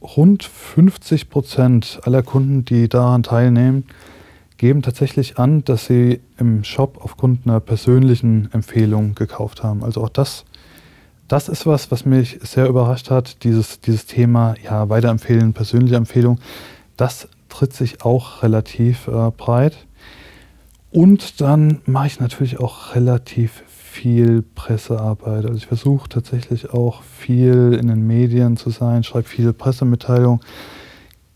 rund 0.00 0.44
50 0.44 1.28
Prozent 1.28 2.00
aller 2.04 2.22
Kunden, 2.22 2.64
die 2.64 2.88
daran 2.88 3.22
teilnehmen, 3.22 3.84
geben 4.56 4.82
tatsächlich 4.82 5.38
an, 5.38 5.64
dass 5.64 5.86
sie 5.86 6.20
im 6.38 6.64
Shop 6.64 6.98
aufgrund 7.02 7.46
einer 7.46 7.60
persönlichen 7.60 8.48
Empfehlung 8.52 9.14
gekauft 9.14 9.62
haben. 9.62 9.82
Also 9.82 10.02
auch 10.02 10.08
das, 10.08 10.44
das 11.28 11.48
ist 11.48 11.66
was, 11.66 11.90
was 11.90 12.04
mich 12.04 12.38
sehr 12.42 12.68
überrascht 12.68 13.10
hat, 13.10 13.42
dieses, 13.44 13.80
dieses 13.80 14.06
Thema, 14.06 14.54
ja, 14.62 14.88
weiterempfehlen, 14.88 15.52
persönliche 15.52 15.96
Empfehlung. 15.96 16.38
Das 16.96 17.28
tritt 17.52 17.74
sich 17.74 18.02
auch 18.02 18.42
relativ 18.42 19.08
äh, 19.08 19.30
breit. 19.30 19.76
Und 20.90 21.40
dann 21.40 21.80
mache 21.86 22.06
ich 22.06 22.20
natürlich 22.20 22.58
auch 22.60 22.94
relativ 22.94 23.62
viel 23.66 24.42
Pressearbeit. 24.42 25.44
Also 25.44 25.56
ich 25.56 25.66
versuche 25.66 26.08
tatsächlich 26.08 26.70
auch 26.70 27.02
viel 27.02 27.78
in 27.78 27.88
den 27.88 28.06
Medien 28.06 28.56
zu 28.56 28.70
sein, 28.70 29.04
schreibe 29.04 29.28
viele 29.28 29.52
Pressemitteilungen, 29.52 30.40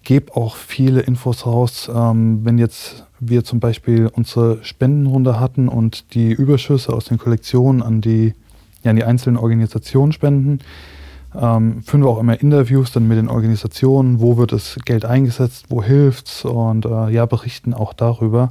gebe 0.02 0.35
auch 0.35 0.56
viele 0.56 1.00
Infos 1.00 1.44
raus. 1.44 1.90
Ähm, 1.94 2.44
wenn 2.44 2.56
jetzt 2.56 3.04
wir 3.20 3.44
zum 3.44 3.61
Beispiel 3.61 4.11
unsere 4.12 4.62
Spendenrunde 4.64 5.38
hatten 5.38 5.68
und 5.68 6.14
die 6.14 6.32
Überschüsse 6.32 6.92
aus 6.92 7.06
den 7.06 7.18
Kollektionen 7.18 7.82
an 7.82 8.00
die, 8.00 8.35
ja, 8.82 8.90
an 8.90 8.96
die 8.96 9.04
einzelnen 9.04 9.37
Organisationen 9.37 10.12
spenden, 10.12 10.61
ähm, 11.35 11.83
führen 11.83 12.02
wir 12.02 12.09
auch 12.09 12.21
immer 12.21 12.40
Interviews 12.40 12.92
dann 12.92 13.09
mit 13.09 13.18
den 13.18 13.28
Organisationen, 13.28 14.21
wo 14.21 14.37
wird 14.37 14.52
das 14.52 14.76
Geld 14.85 15.04
eingesetzt, 15.04 15.66
wo 15.68 15.83
hilft 15.83 16.28
es 16.28 16.45
und 16.45 16.85
äh, 16.85 17.11
ja, 17.11 17.26
berichten 17.26 17.75
auch 17.75 17.92
darüber. 17.92 18.50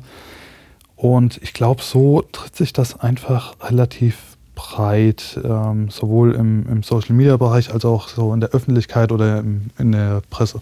Und 0.96 1.38
ich 1.42 1.54
glaube, 1.54 1.82
so 1.82 2.24
tritt 2.32 2.56
sich 2.56 2.74
das 2.74 3.00
einfach 3.00 3.56
relativ 3.62 4.38
breit, 4.56 5.40
ähm, 5.44 5.90
sowohl 5.90 6.34
im, 6.34 6.66
im 6.70 6.84
Social-Media-Bereich 6.84 7.74
als 7.74 7.86
auch 7.86 8.08
so 8.08 8.34
in 8.34 8.40
der 8.40 8.50
Öffentlichkeit 8.50 9.12
oder 9.12 9.40
im, 9.40 9.70
in 9.78 9.92
der 9.92 10.22
Presse. 10.30 10.62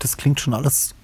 Das 0.00 0.16
klingt 0.16 0.40
schon 0.40 0.54
alles 0.54 0.94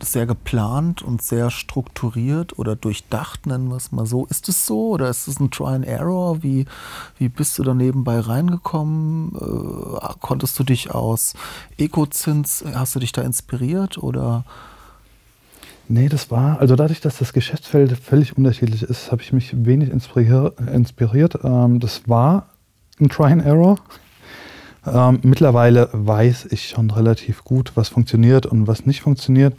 sehr 0.00 0.26
geplant 0.26 1.02
und 1.02 1.22
sehr 1.22 1.50
strukturiert 1.50 2.58
oder 2.58 2.76
durchdacht, 2.76 3.46
nennen 3.46 3.68
wir 3.68 3.76
es 3.76 3.92
mal 3.92 4.06
so. 4.06 4.26
Ist 4.26 4.48
es 4.48 4.66
so 4.66 4.90
oder 4.90 5.08
ist 5.08 5.28
es 5.28 5.40
ein 5.40 5.50
Try 5.50 5.74
and 5.74 5.86
Error? 5.86 6.42
Wie, 6.42 6.66
wie 7.18 7.28
bist 7.28 7.58
du 7.58 7.62
da 7.62 7.74
nebenbei 7.74 8.20
reingekommen? 8.20 9.34
Äh, 9.34 10.14
konntest 10.20 10.58
du 10.58 10.64
dich 10.64 10.90
aus 10.90 11.34
Ecozins, 11.78 12.64
hast 12.74 12.94
du 12.94 13.00
dich 13.00 13.12
da 13.12 13.22
inspiriert 13.22 13.98
oder? 13.98 14.44
Nee, 15.86 16.08
das 16.08 16.30
war, 16.30 16.60
also 16.60 16.76
dadurch, 16.76 17.00
dass 17.00 17.18
das 17.18 17.32
Geschäftsfeld 17.32 17.96
völlig 17.98 18.36
unterschiedlich 18.36 18.82
ist, 18.82 19.12
habe 19.12 19.22
ich 19.22 19.32
mich 19.32 19.52
wenig 19.66 19.90
inspirier, 19.90 20.54
inspiriert. 20.72 21.38
Ähm, 21.44 21.78
das 21.78 22.08
war 22.08 22.46
ein 23.00 23.08
Try 23.08 23.32
and 23.32 23.44
Error. 23.44 23.76
Ähm, 24.86 25.20
mittlerweile 25.22 25.88
weiß 25.92 26.48
ich 26.50 26.68
schon 26.68 26.90
relativ 26.90 27.44
gut, 27.44 27.72
was 27.74 27.88
funktioniert 27.88 28.46
und 28.46 28.66
was 28.66 28.86
nicht 28.86 29.00
funktioniert. 29.00 29.54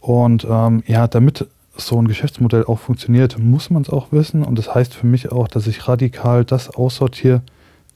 Und 0.00 0.46
ähm, 0.48 0.82
ja, 0.86 1.06
damit 1.06 1.46
so 1.76 2.00
ein 2.00 2.08
Geschäftsmodell 2.08 2.64
auch 2.64 2.78
funktioniert, 2.78 3.38
muss 3.38 3.70
man 3.70 3.82
es 3.82 3.90
auch 3.90 4.10
wissen. 4.10 4.42
Und 4.42 4.58
das 4.58 4.74
heißt 4.74 4.94
für 4.94 5.06
mich 5.06 5.30
auch, 5.30 5.48
dass 5.48 5.66
ich 5.66 5.86
radikal 5.86 6.44
das 6.44 6.74
aussortiere, 6.74 7.42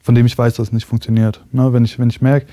von 0.03 0.15
dem 0.15 0.27
ich 0.27 0.39
weiß, 0.39 0.55
dass 0.55 0.69
es 0.69 0.73
nicht 0.73 0.87
funktioniert. 0.87 1.41
Ne, 1.53 1.73
wenn, 1.73 1.85
ich, 1.85 1.99
wenn 1.99 2.11
ich 2.11 2.21
merke, 2.21 2.47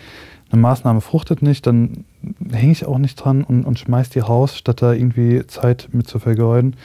eine 0.51 0.61
Maßnahme 0.61 1.01
fruchtet 1.01 1.41
nicht, 1.41 1.67
dann 1.67 2.03
hänge 2.51 2.71
ich 2.71 2.85
auch 2.85 2.97
nicht 2.97 3.15
dran 3.15 3.43
und, 3.43 3.63
und 3.65 3.77
schmeiß 3.77 4.09
die 4.09 4.19
raus, 4.19 4.57
statt 4.57 4.81
da 4.81 4.93
irgendwie 4.93 5.45
Zeit 5.45 5.89
mit 5.91 6.07
zu 6.07 6.17
vergeuden. 6.19 6.75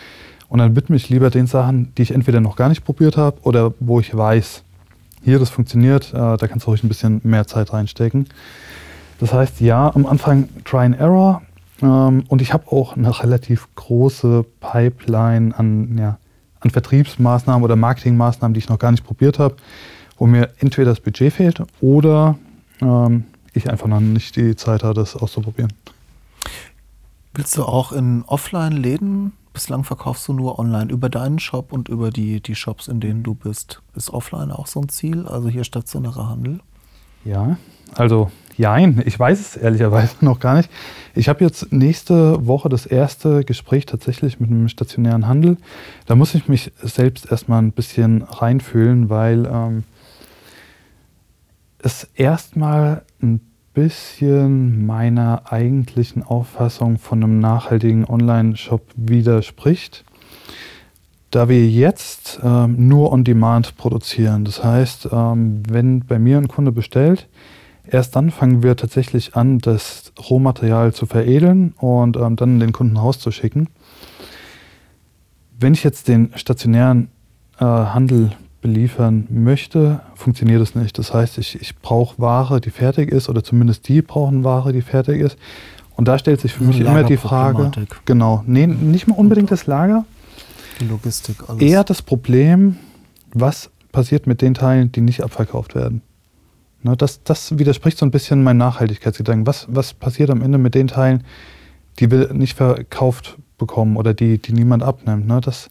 Und 0.49 0.59
dann 0.59 0.77
widme 0.77 0.97
ich 0.97 1.09
lieber 1.09 1.31
den 1.31 1.47
Sachen, 1.47 1.93
die 1.97 2.03
ich 2.03 2.11
entweder 2.11 2.41
noch 2.41 2.57
gar 2.57 2.69
nicht 2.69 2.85
probiert 2.85 3.17
habe 3.17 3.39
oder 3.43 3.73
wo 3.81 4.01
ich 4.01 4.15
weiß, 4.15 4.63
hier, 5.25 5.39
das 5.39 5.51
funktioniert, 5.51 6.13
äh, 6.13 6.37
da 6.37 6.47
kannst 6.47 6.67
du 6.67 6.71
ruhig 6.71 6.85
ein 6.85 6.89
bisschen 6.89 7.21
mehr 7.25 7.47
Zeit 7.47 7.73
reinstecken. 7.73 8.29
Das 9.21 9.33
heißt, 9.33 9.61
ja, 9.61 9.95
am 9.95 10.07
Anfang 10.07 10.49
Try 10.65 10.85
and 10.85 10.99
Error 10.99 11.43
ähm, 11.83 12.25
und 12.29 12.43
ich 12.43 12.53
habe 12.53 12.71
auch 12.71 12.97
eine 12.97 13.19
relativ 13.23 13.69
große 13.75 14.45
Pipeline 14.61 15.57
an, 15.57 15.97
ja, 15.99 16.19
an 16.61 16.71
Vertriebsmaßnahmen 16.71 17.63
oder 17.63 17.77
Marketingmaßnahmen, 17.77 18.55
die 18.55 18.59
ich 18.59 18.69
noch 18.69 18.79
gar 18.79 18.91
nicht 18.91 19.05
probiert 19.05 19.39
habe, 19.39 19.57
wo 20.19 20.27
mir 20.27 20.51
entweder 20.59 20.91
das 20.91 21.01
Budget 21.01 21.33
fehlt 21.33 21.63
oder 21.81 22.37
ähm, 22.81 23.25
ich 23.53 23.71
einfach 23.71 23.87
noch 23.87 24.01
nicht 24.01 24.37
die 24.37 24.57
Zeit 24.57 24.83
habe, 24.83 24.95
das 24.95 25.17
auszuprobieren. 25.17 25.73
Willst 27.35 27.57
du 27.57 27.65
auch 27.65 27.93
in 27.93 28.25
Offline-Läden 28.27 29.33
bislang 29.55 29.85
verkaufst 29.85 30.29
du 30.29 30.35
nur 30.35 30.59
online 30.59 30.93
über 30.93 31.09
deinen 31.09 31.39
Shop 31.39 31.73
und 31.73 31.89
über 31.89 32.11
die, 32.11 32.43
die 32.43 32.55
Shops, 32.55 32.89
in 32.89 33.01
denen 33.01 33.23
du 33.23 33.35
bist. 33.35 33.81
Ist 33.95 34.11
offline 34.11 34.51
auch 34.51 34.67
so 34.67 34.81
ein 34.81 34.91
Ziel? 34.91 35.27
Also 35.27 35.49
hier 35.49 35.65
stationärer 35.65 36.29
Handel? 36.29 36.61
Ja, 37.25 37.57
also 37.95 38.31
jein. 38.59 39.03
Ich 39.07 39.19
weiß 39.19 39.41
es 39.41 39.57
ehrlicherweise 39.57 40.17
noch 40.25 40.41
gar 40.41 40.57
nicht. 40.57 40.69
Ich 41.15 41.29
habe 41.29 41.43
jetzt 41.43 41.73
nächste 41.73 42.47
Woche 42.47 42.69
das 42.69 42.85
erste 42.85 43.45
Gespräch 43.45 43.87
tatsächlich 43.87 44.41
mit 44.41 44.51
einem 44.51 44.69
stationären 44.69 45.27
Handel. 45.27 45.57
Da 46.05 46.17
muss 46.17 46.35
ich 46.35 46.49
mich 46.49 46.73
selbst 46.83 47.31
erstmal 47.31 47.63
ein 47.63 47.73
bisschen 47.73 48.23
reinfühlen, 48.23 49.09
weil 49.09 49.47
ähm, 49.47 49.85
es 51.79 52.09
erstmal 52.15 53.03
ein 53.23 53.41
bisschen 53.75 54.87
meiner 54.87 55.53
eigentlichen 55.53 56.23
Auffassung 56.23 56.99
von 56.99 57.23
einem 57.23 57.41
nachhaltigen 57.41 58.05
Online-Shop 58.05 58.83
widerspricht. 58.95 60.05
Da 61.33 61.49
wir 61.49 61.69
jetzt 61.69 62.39
ähm, 62.45 62.89
nur 62.89 63.13
on 63.13 63.25
demand 63.25 63.77
produzieren, 63.77 64.45
das 64.45 64.63
heißt, 64.63 65.09
ähm, 65.11 65.65
wenn 65.69 66.01
bei 66.07 66.21
mir 66.21 66.39
ein 66.39 66.47
Kunde 66.47 66.71
bestellt, 66.71 67.27
erst 67.85 68.15
dann 68.15 68.31
fangen 68.31 68.63
wir 68.63 68.77
tatsächlich 68.77 69.35
an, 69.35 69.59
das 69.59 70.13
Rohmaterial 70.31 70.95
zu 70.95 71.07
veredeln 71.07 71.75
und 71.79 72.17
ähm, 72.17 72.37
dann 72.37 72.61
den 72.61 72.73
Kunden 72.73 72.97
rauszuschicken. 72.97 73.69
Wenn 75.59 75.75
ich 75.75 75.83
jetzt 75.83 76.07
den 76.07 76.31
stationären 76.37 77.09
äh, 77.59 77.65
Handel 77.65 78.31
beliefern 78.65 79.27
möchte, 79.29 80.01
funktioniert 80.15 80.59
das 80.59 80.75
nicht. 80.75 80.97
Das 80.97 81.13
heißt, 81.13 81.37
ich, 81.37 81.61
ich 81.61 81.77
brauche 81.77 82.19
Ware, 82.19 82.63
die 82.63 82.71
fertig 82.71 83.13
ist, 83.13 83.29
oder 83.29 83.45
zumindest 83.45 83.87
die 83.89 84.01
brauchen 84.01 84.43
Ware, 84.43 84.73
die 84.73 84.81
fertig 84.81 85.21
ist. 85.21 85.37
Und 85.97 86.09
da 86.09 86.19
stellt 86.19 86.41
sich 86.41 86.55
für 86.55 86.65
mich 86.65 86.81
immer 86.81 87.05
die 87.05 87.19
Frage, 87.19 87.71
genau, 88.07 88.43
nee, 88.47 88.67
nicht 88.67 89.07
mal 89.07 89.17
unbedingt 89.17 89.51
das 89.51 89.67
Lager, 89.67 90.07
die 90.81 90.87
Logistik, 90.87 91.47
alles. 91.47 91.61
eher 91.61 91.85
das 91.85 92.01
Problem, 92.01 92.79
was 93.35 93.69
passiert 93.93 94.27
mit 94.27 94.41
den 94.41 94.55
Teilen, 94.55 94.91
die 94.91 95.03
nicht 95.03 95.23
abverkauft 95.23 95.75
werden. 95.75 96.01
Ne, 96.83 96.97
das, 96.97 97.23
das 97.23 97.59
widerspricht 97.59 97.99
so 97.99 98.07
ein 98.07 98.11
bisschen 98.11 98.43
meinem 98.43 98.57
Nachhaltigkeitsgedanken. 98.57 99.47
Was, 99.47 99.67
was 99.69 99.93
passiert 99.93 100.31
am 100.31 100.41
Ende 100.41 100.57
mit 100.57 100.75
den 100.75 100.87
Teilen, 100.87 101.23
die 101.99 102.11
wir 102.11 102.33
nicht 102.33 102.57
verkauft 102.57 103.37
bekommen 103.59 103.99
oder 103.99 104.15
die, 104.15 104.39
die 104.39 104.55
niemand 104.55 104.83
abnimmt? 104.83 105.27
Ne, 105.27 105.43
das, 105.43 105.69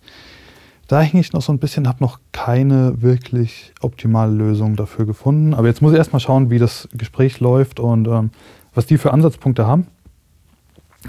da 0.94 1.02
hänge 1.02 1.22
ich 1.22 1.34
noch 1.34 1.42
so 1.42 1.52
ein 1.52 1.58
bisschen, 1.58 1.88
habe 1.88 2.04
noch 2.04 2.20
keine 2.34 3.02
wirklich 3.02 3.74
optimale 3.82 4.32
Lösung 4.32 4.76
dafür 4.76 5.08
gefunden. 5.08 5.56
Aber 5.56 5.68
jetzt 5.68 5.82
muss 5.82 5.92
ich 5.92 5.98
erstmal 5.98 6.20
schauen, 6.20 6.52
wie 6.52 6.60
das 6.60 6.88
Gespräch 6.94 7.40
läuft 7.40 7.80
und 7.80 8.08
ähm, 8.08 8.30
was 8.76 8.86
die 8.86 9.00
für 9.00 9.12
Ansatzpunkte 9.12 9.66
haben. 9.66 9.88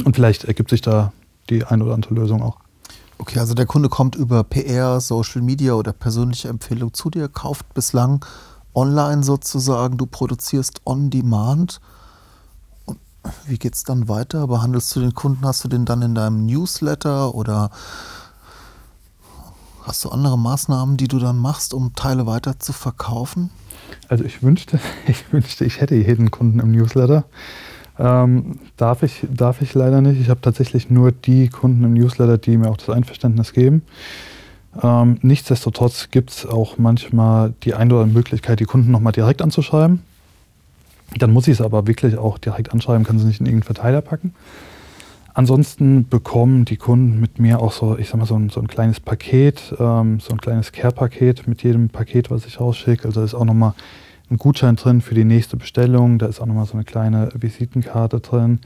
Und 0.06 0.16
vielleicht 0.16 0.44
ergibt 0.44 0.70
sich 0.70 0.80
da 0.80 1.12
die 1.50 1.64
eine 1.64 1.84
oder 1.84 1.92
andere 1.92 2.14
Lösung 2.14 2.42
auch. 2.42 2.56
Okay, 3.18 3.38
also 3.38 3.52
der 3.52 3.66
Kunde 3.66 3.90
kommt 3.90 4.16
über 4.16 4.42
PR, 4.42 5.02
Social 5.02 5.42
Media 5.42 5.74
oder 5.74 5.92
persönliche 5.92 6.48
Empfehlung 6.48 6.94
zu 6.94 7.10
dir, 7.10 7.28
kauft 7.28 7.74
bislang 7.74 8.24
online 8.72 9.22
sozusagen, 9.22 9.98
du 9.98 10.06
produzierst 10.06 10.80
on 10.86 11.10
demand. 11.10 11.82
Und 12.86 12.98
wie 13.46 13.58
geht 13.58 13.74
es 13.74 13.84
dann 13.84 14.08
weiter? 14.08 14.46
Behandelst 14.46 14.96
du 14.96 15.00
den 15.00 15.12
Kunden, 15.12 15.44
hast 15.44 15.62
du 15.62 15.68
den 15.68 15.84
dann 15.84 16.00
in 16.00 16.14
deinem 16.14 16.46
Newsletter 16.46 17.34
oder 17.34 17.70
Hast 19.84 20.02
du 20.02 20.08
andere 20.08 20.38
Maßnahmen, 20.38 20.96
die 20.96 21.08
du 21.08 21.18
dann 21.18 21.36
machst, 21.36 21.74
um 21.74 21.94
Teile 21.94 22.26
weiter 22.26 22.58
zu 22.58 22.72
verkaufen? 22.72 23.50
Also 24.08 24.24
ich 24.24 24.42
wünschte, 24.42 24.80
ich 25.06 25.30
wünschte, 25.30 25.66
ich 25.66 25.80
hätte 25.80 25.94
jeden 25.94 26.30
Kunden 26.30 26.58
im 26.58 26.72
Newsletter. 26.72 27.24
Ähm, 27.98 28.58
darf, 28.78 29.02
ich, 29.02 29.26
darf 29.30 29.60
ich 29.60 29.74
leider 29.74 30.00
nicht. 30.00 30.18
Ich 30.18 30.30
habe 30.30 30.40
tatsächlich 30.40 30.88
nur 30.88 31.12
die 31.12 31.48
Kunden 31.48 31.84
im 31.84 31.92
Newsletter, 31.92 32.38
die 32.38 32.56
mir 32.56 32.70
auch 32.70 32.78
das 32.78 32.88
Einverständnis 32.88 33.52
geben. 33.52 33.82
Ähm, 34.82 35.18
nichtsdestotrotz 35.20 36.08
gibt 36.10 36.30
es 36.30 36.46
auch 36.46 36.78
manchmal 36.78 37.52
die 37.62 37.74
eine 37.74 37.94
oder 37.94 38.04
andere 38.04 38.18
Möglichkeit, 38.18 38.60
die 38.60 38.64
Kunden 38.64 38.90
nochmal 38.90 39.12
direkt 39.12 39.42
anzuschreiben. 39.42 40.02
Dann 41.18 41.30
muss 41.30 41.46
ich 41.46 41.54
es 41.54 41.60
aber 41.60 41.86
wirklich 41.86 42.16
auch 42.16 42.38
direkt 42.38 42.72
anschreiben, 42.72 43.04
kann 43.04 43.18
sie 43.18 43.26
nicht 43.26 43.40
in 43.40 43.46
irgendeinen 43.46 43.74
Verteiler 43.74 44.00
packen. 44.00 44.34
Ansonsten 45.36 46.08
bekommen 46.08 46.64
die 46.64 46.76
Kunden 46.76 47.18
mit 47.18 47.40
mir 47.40 47.60
auch 47.60 47.72
so, 47.72 47.98
ich 47.98 48.08
sag 48.08 48.18
mal, 48.18 48.26
so 48.26 48.36
ein, 48.36 48.50
so 48.50 48.60
ein 48.60 48.68
kleines 48.68 49.00
Paket, 49.00 49.74
ähm, 49.80 50.20
so 50.20 50.30
ein 50.30 50.40
kleines 50.40 50.70
Care-Paket 50.70 51.48
mit 51.48 51.64
jedem 51.64 51.88
Paket, 51.88 52.30
was 52.30 52.46
ich 52.46 52.60
rausschicke. 52.60 53.06
Also 53.06 53.20
da 53.20 53.24
ist 53.24 53.34
auch 53.34 53.44
nochmal 53.44 53.74
ein 54.30 54.36
Gutschein 54.36 54.76
drin 54.76 55.00
für 55.00 55.16
die 55.16 55.24
nächste 55.24 55.56
Bestellung. 55.56 56.18
Da 56.18 56.26
ist 56.26 56.40
auch 56.40 56.46
nochmal 56.46 56.66
so 56.66 56.74
eine 56.74 56.84
kleine 56.84 57.30
Visitenkarte 57.34 58.20
drin. 58.20 58.60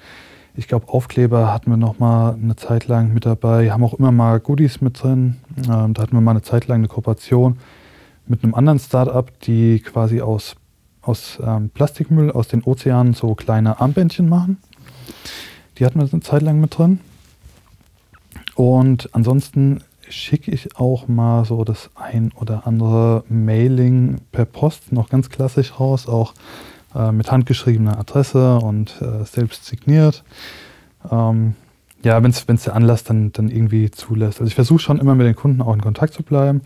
Ich 0.57 0.69
glaube, 0.69 0.89
Aufkleber 0.89 1.55
hatten 1.55 1.71
wir 1.71 1.79
nochmal 1.79 2.35
eine 2.35 2.57
Zeit 2.57 2.87
lang 2.87 3.15
mit 3.15 3.25
dabei. 3.25 3.71
Haben 3.71 3.85
auch 3.85 3.95
immer 3.95 4.13
mal 4.13 4.39
Goodies 4.39 4.83
mit 4.83 5.03
drin. 5.03 5.37
Ähm, 5.71 5.95
da 5.95 6.03
hatten 6.03 6.13
wir 6.13 6.21
mal 6.21 6.33
eine 6.33 6.43
Zeit 6.43 6.67
lang 6.67 6.81
eine 6.81 6.89
Kooperation 6.89 7.59
mit 8.27 8.45
einem 8.45 8.55
anderen 8.55 8.79
Startup, 8.79 9.27
die 9.41 9.81
quasi 9.81 10.21
aus, 10.21 10.55
aus 11.01 11.39
ähm, 11.43 11.71
Plastikmüll 11.71 12.31
aus 12.31 12.49
den 12.49 12.63
Ozeanen 12.63 13.15
so 13.15 13.35
kleine 13.35 13.81
Armbändchen 13.81 14.29
machen. 14.29 14.59
Die 15.79 15.85
hatten 15.85 16.01
wir 16.01 16.09
eine 16.11 16.23
Zeit 16.23 16.43
lang 16.43 16.61
mit 16.61 16.77
drin. 16.77 17.01
Und 18.55 19.11
ansonsten 19.13 19.83
schicke 20.09 20.51
ich 20.51 20.77
auch 20.77 21.07
mal 21.07 21.45
so 21.45 21.65
das 21.65 21.91
ein 21.95 22.33
oder 22.35 22.67
andere 22.67 23.25
Mailing 23.29 24.17
per 24.33 24.45
Post 24.45 24.93
noch 24.93 25.11
ganz 25.11 25.29
klassisch 25.29 25.79
raus, 25.79 26.09
auch 26.09 26.35
äh, 26.95 27.13
mit 27.13 27.31
handgeschriebener 27.31 27.99
Adresse 27.99 28.59
und 28.59 29.01
äh, 29.03 29.25
selbst 29.25 29.67
signiert. 29.67 30.25
Ähm, 31.11 31.55
ja, 32.03 32.23
wenn 32.23 32.31
es 32.31 32.65
der 32.65 32.75
Anlass 32.75 33.05
dann, 33.05 33.33
dann 33.33 33.51
irgendwie 33.51 33.91
zulässt. 33.91 34.41
Also 34.41 34.49
ich 34.49 34.55
versuche 34.55 34.79
schon 34.79 34.99
immer 34.99 35.15
mit 35.15 35.27
den 35.27 35.37
Kunden 35.37 35.63
auch 35.63 35.75
in 35.75 35.81
Kontakt 35.81 36.15
zu 36.15 36.23
bleiben. 36.23 36.63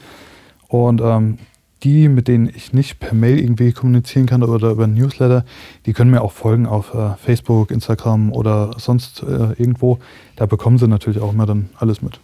Und 0.69 1.01
ähm, 1.03 1.39
die, 1.83 2.09
mit 2.09 2.29
denen 2.29 2.49
ich 2.55 2.73
nicht 2.73 2.99
per 3.01 3.15
Mail 3.15 3.39
irgendwie 3.39 3.73
kommunizieren 3.73 4.27
kann 4.27 4.43
oder 4.43 4.71
über 4.71 4.87
Newsletter, 4.87 5.45
die 5.87 5.93
können 5.93 6.11
mir 6.11 6.23
auch 6.23 6.33
folgen 6.33 6.67
auf 6.67 6.95
äh, 6.95 7.15
Facebook, 7.17 7.71
Instagram 7.71 8.33
oder 8.33 8.75
sonst 8.79 9.23
äh, 9.23 9.53
irgendwo. 9.53 9.99
Da 10.37 10.47
bekommen 10.47 10.79
sie 10.79 10.89
natürlich 10.89 11.21
auch 11.21 11.33
immer 11.33 11.47
dann 11.47 11.71
alles 11.77 12.03
mit. 12.03 12.21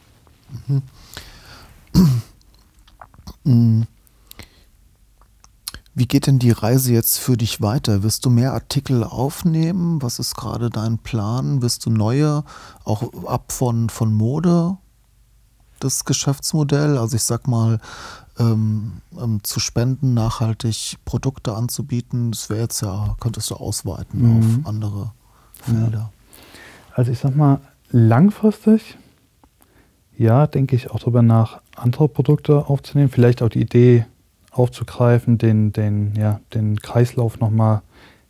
Mhm. 0.66 0.82
Wie 5.94 6.06
geht 6.06 6.28
denn 6.28 6.38
die 6.38 6.52
Reise 6.52 6.92
jetzt 6.92 7.18
für 7.18 7.36
dich 7.36 7.60
weiter? 7.60 8.04
Wirst 8.04 8.24
du 8.24 8.30
mehr 8.30 8.52
Artikel 8.52 9.02
aufnehmen? 9.02 10.00
Was 10.00 10.20
ist 10.20 10.36
gerade 10.36 10.70
dein 10.70 10.98
Plan? 10.98 11.60
Wirst 11.60 11.86
du 11.86 11.90
neue, 11.90 12.44
auch 12.84 13.24
ab 13.24 13.50
von, 13.50 13.88
von 13.88 14.14
Mode, 14.14 14.76
das 15.80 16.04
Geschäftsmodell? 16.04 16.98
Also 16.98 17.16
ich 17.16 17.24
sag 17.24 17.48
mal, 17.48 17.80
ähm, 18.38 18.92
ähm, 19.20 19.40
zu 19.42 19.61
spenden, 19.61 20.14
nachhaltig 20.14 20.96
Produkte 21.05 21.55
anzubieten, 21.55 22.31
das 22.31 22.51
wäre 22.51 22.61
jetzt 22.61 22.83
ja, 22.83 23.16
könntest 23.20 23.51
du 23.51 23.57
ausweiten 23.57 24.22
mhm. 24.22 24.38
auf 24.38 24.68
andere 24.68 25.12
Felder. 25.53 25.98
Ja. 25.98 26.11
Also 26.94 27.12
ich 27.12 27.18
sag 27.18 27.37
mal, 27.37 27.61
langfristig, 27.90 28.96
ja, 30.16 30.46
denke 30.46 30.77
ich 30.77 30.90
auch 30.90 30.98
darüber 30.98 31.22
nach, 31.22 31.61
andere 31.77 32.09
Produkte 32.09 32.68
aufzunehmen, 32.68 33.09
vielleicht 33.09 33.42
auch 33.42 33.48
die 33.48 33.61
Idee 33.61 34.05
aufzugreifen, 34.51 35.38
den, 35.38 35.72
den, 35.72 36.14
ja, 36.16 36.40
den 36.55 36.81
Kreislauf 36.81 37.38
nochmal 37.38 37.83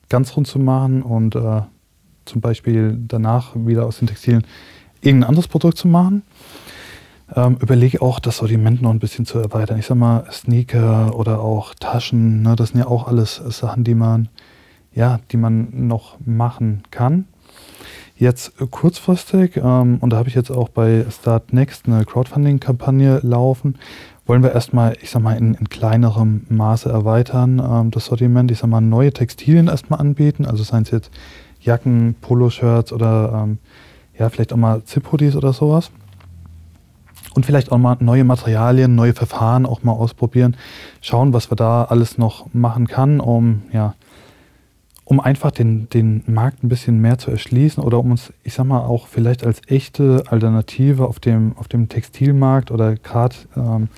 ganz 0.09 0.37
rund 0.37 0.47
zu 0.47 0.59
machen 0.59 1.03
und 1.03 1.35
äh, 1.35 1.63
zum 2.25 2.41
Beispiel 2.41 2.99
danach 3.09 3.55
wieder 3.55 3.87
aus 3.87 3.99
den 3.99 4.09
Textilien 4.09 4.45
irgendein 5.01 5.29
anderes 5.31 5.49
Produkt 5.49 5.79
zu 5.79 5.89
machen. 5.89 6.23
Ähm, 7.35 7.59
überlege 7.61 8.01
auch, 8.01 8.21
das 8.21 8.39
Sortiment 8.39 8.81
noch 8.81 8.91
ein 8.91 8.99
bisschen 8.99 9.27
zu 9.27 9.39
erweitern. 9.39 9.79
Ich 9.79 9.87
sag 9.87 9.97
mal, 9.97 10.25
Sneaker 10.33 11.15
oder 11.15 11.41
auch 11.41 11.75
Taschen, 11.75 12.43
ne, 12.43 12.57
das 12.57 12.71
sind 12.71 12.81
ja 12.81 12.87
auch 12.87 13.07
alles 13.07 13.37
Sachen, 13.49 13.85
die 13.85 13.95
man, 13.95 14.29
ja, 14.95 15.21
die 15.31 15.37
man 15.37 15.89
noch 15.89 16.17
machen 16.25 16.83
kann. 16.91 17.27
Jetzt 18.17 18.53
kurzfristig, 18.71 19.59
ähm, 19.59 19.99
und 20.01 20.11
da 20.11 20.17
habe 20.17 20.29
ich 20.29 20.35
jetzt 20.35 20.51
auch 20.51 20.71
bei 20.71 21.05
Start 21.11 21.53
Next 21.53 21.87
eine 21.87 22.05
Crowdfunding-Kampagne 22.05 23.21
laufen, 23.23 23.77
wollen 24.27 24.43
wir 24.43 24.53
erstmal, 24.53 24.97
ich 25.01 25.11
sag 25.11 25.23
mal, 25.23 25.37
in, 25.37 25.55
in 25.55 25.69
kleinerem 25.69 26.47
Maße 26.49 26.89
erweitern, 26.89 27.63
ähm, 27.65 27.91
das 27.91 28.07
Sortiment. 28.07 28.51
Ich 28.51 28.59
sag 28.59 28.69
mal, 28.69 28.81
neue 28.81 29.13
Textilien 29.13 29.69
erstmal 29.69 30.01
anbieten, 30.01 30.47
also 30.47 30.63
seien 30.63 30.83
es 30.83 30.91
jetzt 30.91 31.11
Jacken, 31.61 32.15
Poloshirts 32.21 32.93
oder 32.93 33.45
ähm, 33.45 33.59
ja, 34.19 34.31
vielleicht 34.31 34.53
auch 34.53 34.57
mal 34.57 34.83
Zip-Hoodies 34.85 35.37
oder 35.37 35.53
sowas 35.53 35.91
und 37.39 37.47
vielleicht 37.47 37.71
auch 37.71 37.79
mal 37.79 37.97
neue 38.01 38.25
Materialien, 38.25 38.97
neue 38.97 39.15
Verfahren 39.15 39.65
auch 39.65 39.85
mal 39.85 39.93
ausprobieren, 39.93 40.57
schauen, 41.01 41.33
was 41.33 41.53
wir 41.53 41.55
da 41.55 41.85
alles 41.85 42.19
noch 42.19 42.53
machen 42.53 42.89
kann, 42.89 43.21
um 43.21 43.63
ja, 43.73 43.95
um 45.05 45.21
einfach 45.21 45.53
den, 45.53 45.89
den 45.89 46.25
Markt 46.27 46.65
ein 46.65 46.69
bisschen 46.69 47.01
mehr 47.01 47.17
zu 47.17 47.31
erschließen 47.31 47.81
oder 47.81 48.01
um 48.01 48.11
uns, 48.11 48.33
ich 48.43 48.55
sag 48.55 48.67
mal, 48.67 48.81
auch 48.81 49.07
vielleicht 49.07 49.45
als 49.45 49.63
echte 49.69 50.25
Alternative 50.27 51.07
auf 51.07 51.21
dem, 51.21 51.57
auf 51.57 51.69
dem 51.69 51.89
Textilmarkt 51.89 52.73
oder 52.73 52.97
gerade 52.97 53.37
ähm, 53.57 53.89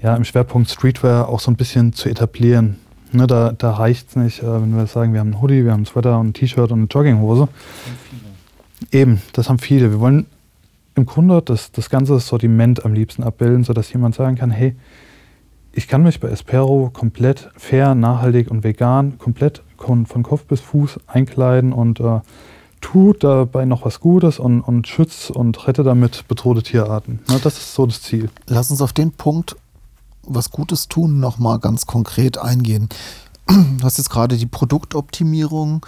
ja, 0.00 0.14
im 0.14 0.22
Schwerpunkt 0.22 0.70
Streetwear 0.70 1.28
auch 1.28 1.40
so 1.40 1.50
ein 1.50 1.56
bisschen 1.56 1.92
zu 1.94 2.08
etablieren. 2.08 2.78
Ne, 3.10 3.26
da 3.26 3.50
da 3.50 3.72
reicht 3.72 4.10
es 4.10 4.16
nicht, 4.16 4.40
äh, 4.44 4.62
wenn 4.62 4.76
wir 4.76 4.86
sagen, 4.86 5.14
wir 5.14 5.18
haben 5.18 5.32
einen 5.32 5.42
Hoodie, 5.42 5.64
wir 5.64 5.72
haben 5.72 5.80
einen 5.80 5.86
Sweater 5.86 6.20
und 6.20 6.28
ein 6.28 6.32
T-Shirt 6.32 6.70
und 6.70 6.78
eine 6.78 6.86
Jogginghose. 6.86 7.48
Eben, 8.92 9.20
das 9.32 9.48
haben 9.48 9.58
viele. 9.58 9.90
Wir 9.90 9.98
wollen 9.98 10.26
im 10.94 11.06
Grunde 11.06 11.42
das, 11.42 11.72
das 11.72 11.90
ganze 11.90 12.18
Sortiment 12.20 12.84
am 12.84 12.92
liebsten 12.92 13.22
abbilden, 13.22 13.64
sodass 13.64 13.92
jemand 13.92 14.14
sagen 14.14 14.36
kann, 14.36 14.50
hey, 14.50 14.76
ich 15.72 15.88
kann 15.88 16.02
mich 16.02 16.20
bei 16.20 16.28
Espero 16.28 16.90
komplett 16.92 17.50
fair, 17.56 17.94
nachhaltig 17.94 18.50
und 18.50 18.62
vegan, 18.62 19.18
komplett 19.18 19.62
von 19.78 20.22
Kopf 20.22 20.44
bis 20.44 20.60
Fuß 20.60 21.00
einkleiden 21.06 21.72
und 21.72 21.98
äh, 21.98 22.20
tut 22.80 23.24
dabei 23.24 23.64
noch 23.64 23.84
was 23.84 24.00
Gutes 24.00 24.38
und, 24.38 24.60
und 24.60 24.86
schützt 24.86 25.30
und 25.30 25.66
rette 25.66 25.82
damit 25.82 26.28
bedrohte 26.28 26.62
Tierarten. 26.62 27.20
Na, 27.28 27.38
das 27.38 27.56
ist 27.56 27.74
so 27.74 27.86
das 27.86 28.02
Ziel. 28.02 28.28
Lass 28.46 28.70
uns 28.70 28.82
auf 28.82 28.92
den 28.92 29.12
Punkt, 29.12 29.56
was 30.24 30.50
Gutes 30.50 30.88
tun, 30.88 31.20
nochmal 31.20 31.58
ganz 31.58 31.86
konkret 31.86 32.38
eingehen. 32.38 32.88
du 33.48 33.82
hast 33.82 33.98
jetzt 33.98 34.10
gerade 34.10 34.36
die 34.36 34.46
Produktoptimierung 34.46 35.86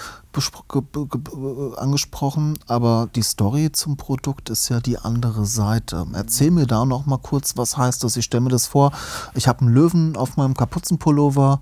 angesprochen, 1.77 2.59
aber 2.66 3.09
die 3.14 3.23
Story 3.23 3.70
zum 3.73 3.97
Produkt 3.97 4.51
ist 4.51 4.68
ja 4.68 4.81
die 4.81 4.99
andere 4.99 5.47
Seite. 5.47 6.07
Erzähl 6.12 6.51
mir 6.51 6.66
da 6.66 6.85
noch 6.85 7.07
mal 7.07 7.18
kurz, 7.18 7.57
was 7.57 7.77
heißt 7.77 8.05
das? 8.05 8.16
Ich 8.16 8.25
stelle 8.25 8.42
mir 8.42 8.51
das 8.51 8.66
vor, 8.66 8.92
ich 9.35 9.49
habe 9.49 9.61
einen 9.61 9.75
Löwen 9.75 10.16
auf 10.16 10.37
meinem 10.37 10.55
Kapuzenpullover 10.55 11.61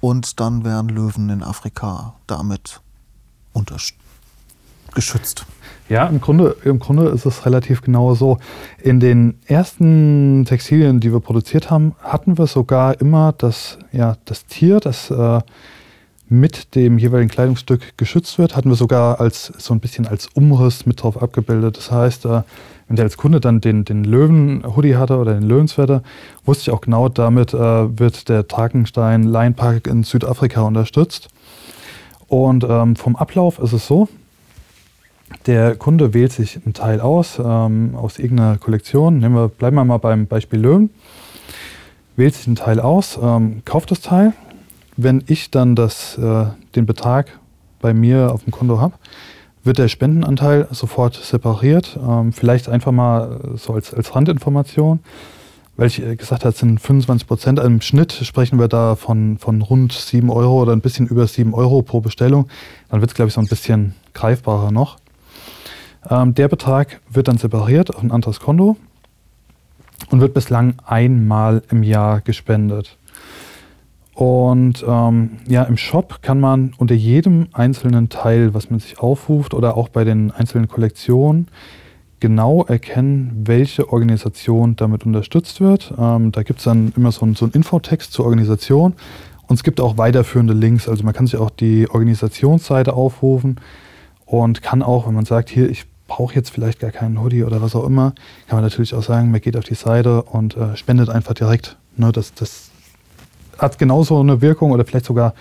und 0.00 0.40
dann 0.40 0.64
werden 0.64 0.90
Löwen 0.90 1.28
in 1.30 1.42
Afrika 1.42 2.14
damit 2.26 2.80
geschützt. 4.94 5.46
Ja, 5.88 6.06
im 6.06 6.20
Grunde, 6.20 6.56
im 6.64 6.78
Grunde 6.78 7.08
ist 7.08 7.26
es 7.26 7.44
relativ 7.44 7.82
genau 7.82 8.14
so. 8.14 8.38
In 8.80 9.00
den 9.00 9.38
ersten 9.46 10.44
Textilien, 10.46 11.00
die 11.00 11.12
wir 11.12 11.20
produziert 11.20 11.70
haben, 11.70 11.94
hatten 12.02 12.38
wir 12.38 12.46
sogar 12.46 13.00
immer 13.00 13.32
das, 13.32 13.78
ja, 13.92 14.16
das 14.24 14.46
Tier, 14.46 14.80
das 14.80 15.10
äh, 15.10 15.40
mit 16.40 16.74
dem 16.74 16.98
jeweiligen 16.98 17.30
Kleidungsstück 17.30 17.96
geschützt 17.96 18.38
wird, 18.38 18.56
hatten 18.56 18.68
wir 18.68 18.76
sogar 18.76 19.20
als 19.20 19.52
so 19.58 19.74
ein 19.74 19.80
bisschen 19.80 20.06
als 20.06 20.28
Umriss 20.34 20.86
mit 20.86 21.02
drauf 21.02 21.22
abgebildet. 21.22 21.76
Das 21.76 21.90
heißt, 21.90 22.24
äh, 22.26 22.42
wenn 22.88 22.96
der 22.96 23.04
als 23.04 23.16
Kunde 23.16 23.40
dann 23.40 23.60
den, 23.60 23.84
den 23.84 24.04
Löwen-Hoodie 24.04 24.96
hatte 24.96 25.16
oder 25.16 25.34
den 25.34 25.44
Löwenswetter, 25.44 26.02
wusste 26.44 26.70
ich 26.70 26.70
auch 26.70 26.80
genau, 26.80 27.08
damit 27.08 27.54
äh, 27.54 27.98
wird 27.98 28.28
der 28.28 28.46
Trakenstein 28.46 29.22
Lion 29.22 29.54
Park 29.54 29.86
in 29.86 30.02
Südafrika 30.02 30.62
unterstützt. 30.62 31.28
Und 32.28 32.64
ähm, 32.68 32.96
vom 32.96 33.16
Ablauf 33.16 33.58
ist 33.58 33.72
es 33.72 33.86
so, 33.86 34.08
der 35.46 35.76
Kunde 35.76 36.14
wählt 36.14 36.32
sich 36.32 36.56
einen 36.56 36.74
Teil 36.74 37.00
aus, 37.00 37.38
ähm, 37.42 37.94
aus 37.94 38.18
irgendeiner 38.18 38.58
Kollektion. 38.58 39.18
Nehmen 39.18 39.34
wir, 39.34 39.48
bleiben 39.48 39.76
wir 39.76 39.84
mal 39.84 39.98
beim 39.98 40.26
Beispiel 40.26 40.60
Löwen. 40.60 40.90
Wählt 42.16 42.34
sich 42.34 42.46
einen 42.46 42.56
Teil 42.56 42.80
aus, 42.80 43.18
ähm, 43.20 43.62
kauft 43.64 43.90
das 43.90 44.00
Teil. 44.00 44.32
Wenn 44.96 45.24
ich 45.26 45.50
dann 45.50 45.74
das, 45.74 46.16
äh, 46.18 46.46
den 46.74 46.86
Betrag 46.86 47.38
bei 47.80 47.92
mir 47.92 48.32
auf 48.32 48.44
dem 48.44 48.52
Konto 48.52 48.80
habe, 48.80 48.94
wird 49.64 49.78
der 49.78 49.88
Spendenanteil 49.88 50.68
sofort 50.70 51.14
separiert. 51.14 51.98
Ähm, 52.00 52.32
vielleicht 52.32 52.68
einfach 52.68 52.92
mal 52.92 53.40
so 53.56 53.72
als, 53.72 53.92
als 53.94 54.14
Randinformation. 54.14 55.00
Weil 55.76 55.88
ich 55.88 55.96
gesagt 55.96 56.44
habe, 56.44 56.50
es 56.50 56.58
sind 56.58 56.80
25 56.80 57.26
Prozent. 57.26 57.58
Im 57.58 57.80
Schnitt 57.80 58.12
sprechen 58.12 58.60
wir 58.60 58.68
da 58.68 58.94
von, 58.94 59.38
von 59.38 59.60
rund 59.60 59.92
7 59.92 60.30
Euro 60.30 60.62
oder 60.62 60.72
ein 60.72 60.80
bisschen 60.80 61.08
über 61.08 61.26
7 61.26 61.52
Euro 61.52 61.82
pro 61.82 62.00
Bestellung. 62.00 62.48
Dann 62.90 63.00
wird 63.00 63.10
es, 63.10 63.14
glaube 63.14 63.28
ich, 63.28 63.34
so 63.34 63.40
ein 63.40 63.48
bisschen 63.48 63.94
greifbarer 64.12 64.70
noch. 64.70 64.98
Ähm, 66.08 66.34
der 66.34 66.48
Betrag 66.48 67.00
wird 67.10 67.26
dann 67.26 67.38
separiert 67.38 67.92
auf 67.92 68.02
ein 68.02 68.12
anderes 68.12 68.38
Konto 68.38 68.76
und 70.10 70.20
wird 70.20 70.34
bislang 70.34 70.74
einmal 70.86 71.62
im 71.70 71.82
Jahr 71.82 72.20
gespendet. 72.20 72.96
Und 74.14 74.84
ähm, 74.86 75.38
ja, 75.48 75.64
im 75.64 75.76
Shop 75.76 76.22
kann 76.22 76.38
man 76.38 76.72
unter 76.78 76.94
jedem 76.94 77.48
einzelnen 77.52 78.08
Teil, 78.08 78.54
was 78.54 78.70
man 78.70 78.78
sich 78.78 79.00
aufruft 79.00 79.54
oder 79.54 79.76
auch 79.76 79.88
bei 79.88 80.04
den 80.04 80.30
einzelnen 80.30 80.68
Kollektionen, 80.68 81.48
genau 82.20 82.64
erkennen, 82.64 83.42
welche 83.44 83.92
Organisation 83.92 84.76
damit 84.76 85.04
unterstützt 85.04 85.60
wird. 85.60 85.92
Ähm, 85.98 86.32
da 86.32 86.42
gibt 86.42 86.60
es 86.60 86.64
dann 86.64 86.92
immer 86.96 87.12
so, 87.12 87.26
ein, 87.26 87.34
so 87.34 87.44
einen 87.44 87.52
Infotext 87.52 88.12
zur 88.12 88.24
Organisation 88.24 88.94
und 89.46 89.56
es 89.56 89.62
gibt 89.62 89.80
auch 89.80 89.98
weiterführende 89.98 90.54
Links. 90.54 90.88
Also 90.88 91.04
man 91.04 91.12
kann 91.12 91.26
sich 91.26 91.36
auch 91.36 91.50
die 91.50 91.90
Organisationsseite 91.90 92.94
aufrufen 92.94 93.56
und 94.26 94.62
kann 94.62 94.82
auch, 94.82 95.06
wenn 95.06 95.14
man 95.14 95.26
sagt, 95.26 95.50
hier, 95.50 95.68
ich 95.68 95.84
brauche 96.06 96.34
jetzt 96.34 96.50
vielleicht 96.50 96.80
gar 96.80 96.92
keinen 96.92 97.20
Hoodie 97.20 97.44
oder 97.44 97.60
was 97.60 97.74
auch 97.74 97.84
immer, 97.84 98.14
kann 98.46 98.56
man 98.56 98.64
natürlich 98.64 98.94
auch 98.94 99.02
sagen, 99.02 99.30
man 99.30 99.40
geht 99.40 99.56
auf 99.56 99.64
die 99.64 99.74
Seite 99.74 100.22
und 100.22 100.56
äh, 100.56 100.76
spendet 100.76 101.10
einfach 101.10 101.34
direkt. 101.34 101.76
Ne, 101.96 102.10
das, 102.12 102.32
das 102.34 102.70
hat 103.58 103.78
genauso 103.78 104.18
eine 104.20 104.40
Wirkung 104.40 104.72
oder 104.72 104.84
vielleicht 104.84 105.06
sogar 105.06 105.34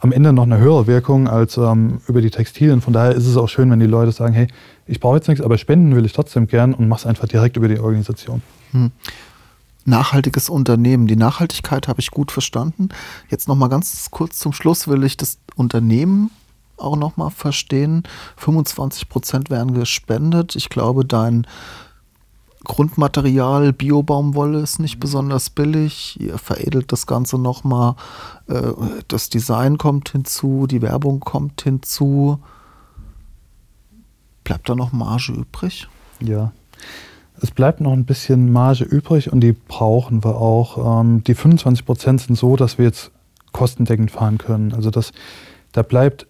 am 0.00 0.12
Ende 0.12 0.32
noch 0.32 0.42
eine 0.42 0.58
höhere 0.58 0.86
Wirkung 0.86 1.28
als 1.28 1.56
ähm, 1.56 2.00
über 2.08 2.20
die 2.20 2.30
Textilien. 2.30 2.80
Von 2.80 2.92
daher 2.92 3.12
ist 3.12 3.26
es 3.26 3.36
auch 3.36 3.48
schön, 3.48 3.70
wenn 3.70 3.80
die 3.80 3.86
Leute 3.86 4.12
sagen, 4.12 4.34
hey, 4.34 4.48
ich 4.86 5.00
brauche 5.00 5.16
jetzt 5.16 5.28
nichts, 5.28 5.42
aber 5.42 5.56
spenden 5.56 5.94
will 5.96 6.04
ich 6.04 6.12
trotzdem 6.12 6.46
gern 6.46 6.74
und 6.74 6.88
mache 6.88 7.00
es 7.00 7.06
einfach 7.06 7.28
direkt 7.28 7.56
über 7.56 7.68
die 7.68 7.78
Organisation. 7.78 8.42
Hm. 8.72 8.90
Nachhaltiges 9.86 10.48
Unternehmen. 10.48 11.06
Die 11.06 11.16
Nachhaltigkeit 11.16 11.88
habe 11.88 12.00
ich 12.00 12.10
gut 12.10 12.32
verstanden. 12.32 12.88
Jetzt 13.28 13.48
noch 13.48 13.54
mal 13.54 13.68
ganz 13.68 14.08
kurz 14.10 14.38
zum 14.38 14.52
Schluss 14.52 14.88
will 14.88 15.04
ich 15.04 15.16
das 15.16 15.38
Unternehmen 15.56 16.30
auch 16.76 16.96
nochmal 16.96 17.30
verstehen. 17.30 18.02
25 18.36 19.08
Prozent 19.08 19.50
werden 19.50 19.74
gespendet. 19.74 20.56
Ich 20.56 20.70
glaube, 20.70 21.04
dein 21.04 21.46
Grundmaterial 22.64 23.72
Biobaumwolle 23.72 24.60
ist 24.60 24.78
nicht 24.78 24.98
besonders 24.98 25.50
billig. 25.50 26.18
Ihr 26.20 26.38
veredelt 26.38 26.90
das 26.90 27.06
Ganze 27.06 27.38
nochmal. 27.38 27.94
Äh, 28.48 28.72
das 29.08 29.28
Design 29.28 29.78
kommt 29.78 30.10
hinzu, 30.10 30.66
die 30.66 30.82
Werbung 30.82 31.20
kommt 31.20 31.62
hinzu. 31.62 32.38
Bleibt 34.42 34.68
da 34.68 34.74
noch 34.74 34.92
Marge 34.92 35.32
übrig? 35.32 35.88
Ja. 36.20 36.52
Es 37.40 37.50
bleibt 37.50 37.80
noch 37.80 37.92
ein 37.92 38.04
bisschen 38.04 38.52
Marge 38.52 38.84
übrig 38.84 39.32
und 39.32 39.40
die 39.40 39.52
brauchen 39.52 40.22
wir 40.24 40.36
auch. 40.36 41.00
Ähm, 41.00 41.24
die 41.24 41.34
25 41.34 41.84
Prozent 41.84 42.20
sind 42.20 42.36
so, 42.36 42.56
dass 42.56 42.78
wir 42.78 42.84
jetzt 42.84 43.10
kostendeckend 43.52 44.10
fahren 44.10 44.38
können. 44.38 44.72
Also 44.72 44.90
das, 44.90 45.12
da 45.72 45.82
bleibt 45.82 46.26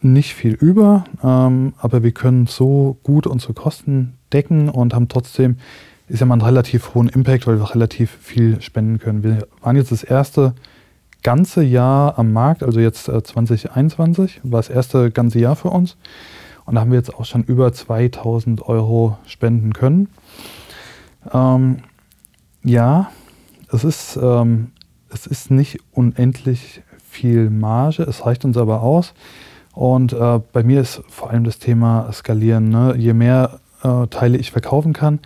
nicht 0.00 0.34
viel 0.34 0.52
über, 0.52 1.04
ähm, 1.22 1.72
aber 1.78 2.02
wir 2.02 2.12
können 2.12 2.46
so 2.46 2.98
gut 3.02 3.26
unsere 3.26 3.54
Kosten 3.54 4.14
decken 4.34 4.68
und 4.68 4.94
haben 4.94 5.08
trotzdem, 5.08 5.56
ist 6.08 6.20
ja 6.20 6.26
mal 6.26 6.34
einen 6.34 6.42
relativ 6.42 6.94
hohen 6.94 7.08
Impact, 7.08 7.46
weil 7.46 7.58
wir 7.58 7.74
relativ 7.74 8.10
viel 8.20 8.60
spenden 8.60 8.98
können. 8.98 9.22
Wir 9.22 9.46
waren 9.62 9.76
jetzt 9.76 9.92
das 9.92 10.02
erste 10.02 10.54
ganze 11.22 11.62
Jahr 11.62 12.18
am 12.18 12.32
Markt, 12.32 12.62
also 12.62 12.80
jetzt 12.80 13.08
äh, 13.08 13.22
2021, 13.22 14.40
war 14.42 14.58
das 14.58 14.68
erste 14.68 15.10
ganze 15.10 15.38
Jahr 15.38 15.56
für 15.56 15.70
uns. 15.70 15.96
Und 16.66 16.74
da 16.74 16.80
haben 16.80 16.90
wir 16.90 16.98
jetzt 16.98 17.14
auch 17.14 17.24
schon 17.24 17.42
über 17.44 17.72
2000 17.72 18.62
Euro 18.62 19.18
spenden 19.26 19.72
können. 19.72 20.08
Ähm, 21.32 21.78
ja, 22.62 23.10
es 23.70 23.84
ist, 23.84 24.18
ähm, 24.20 24.72
es 25.10 25.26
ist 25.26 25.50
nicht 25.50 25.78
unendlich 25.92 26.82
viel 27.08 27.50
Marge, 27.50 28.02
es 28.02 28.24
reicht 28.24 28.44
uns 28.44 28.56
aber 28.56 28.82
aus. 28.82 29.14
Und 29.72 30.12
äh, 30.12 30.40
bei 30.52 30.62
mir 30.62 30.80
ist 30.80 31.02
vor 31.08 31.30
allem 31.30 31.44
das 31.44 31.58
Thema 31.58 32.10
Skalieren. 32.12 32.68
Ne? 32.68 32.94
Je 32.96 33.12
mehr 33.12 33.60
äh, 33.84 34.06
Teile 34.08 34.38
ich 34.38 34.50
verkaufen 34.50 34.92
kann, 34.92 35.20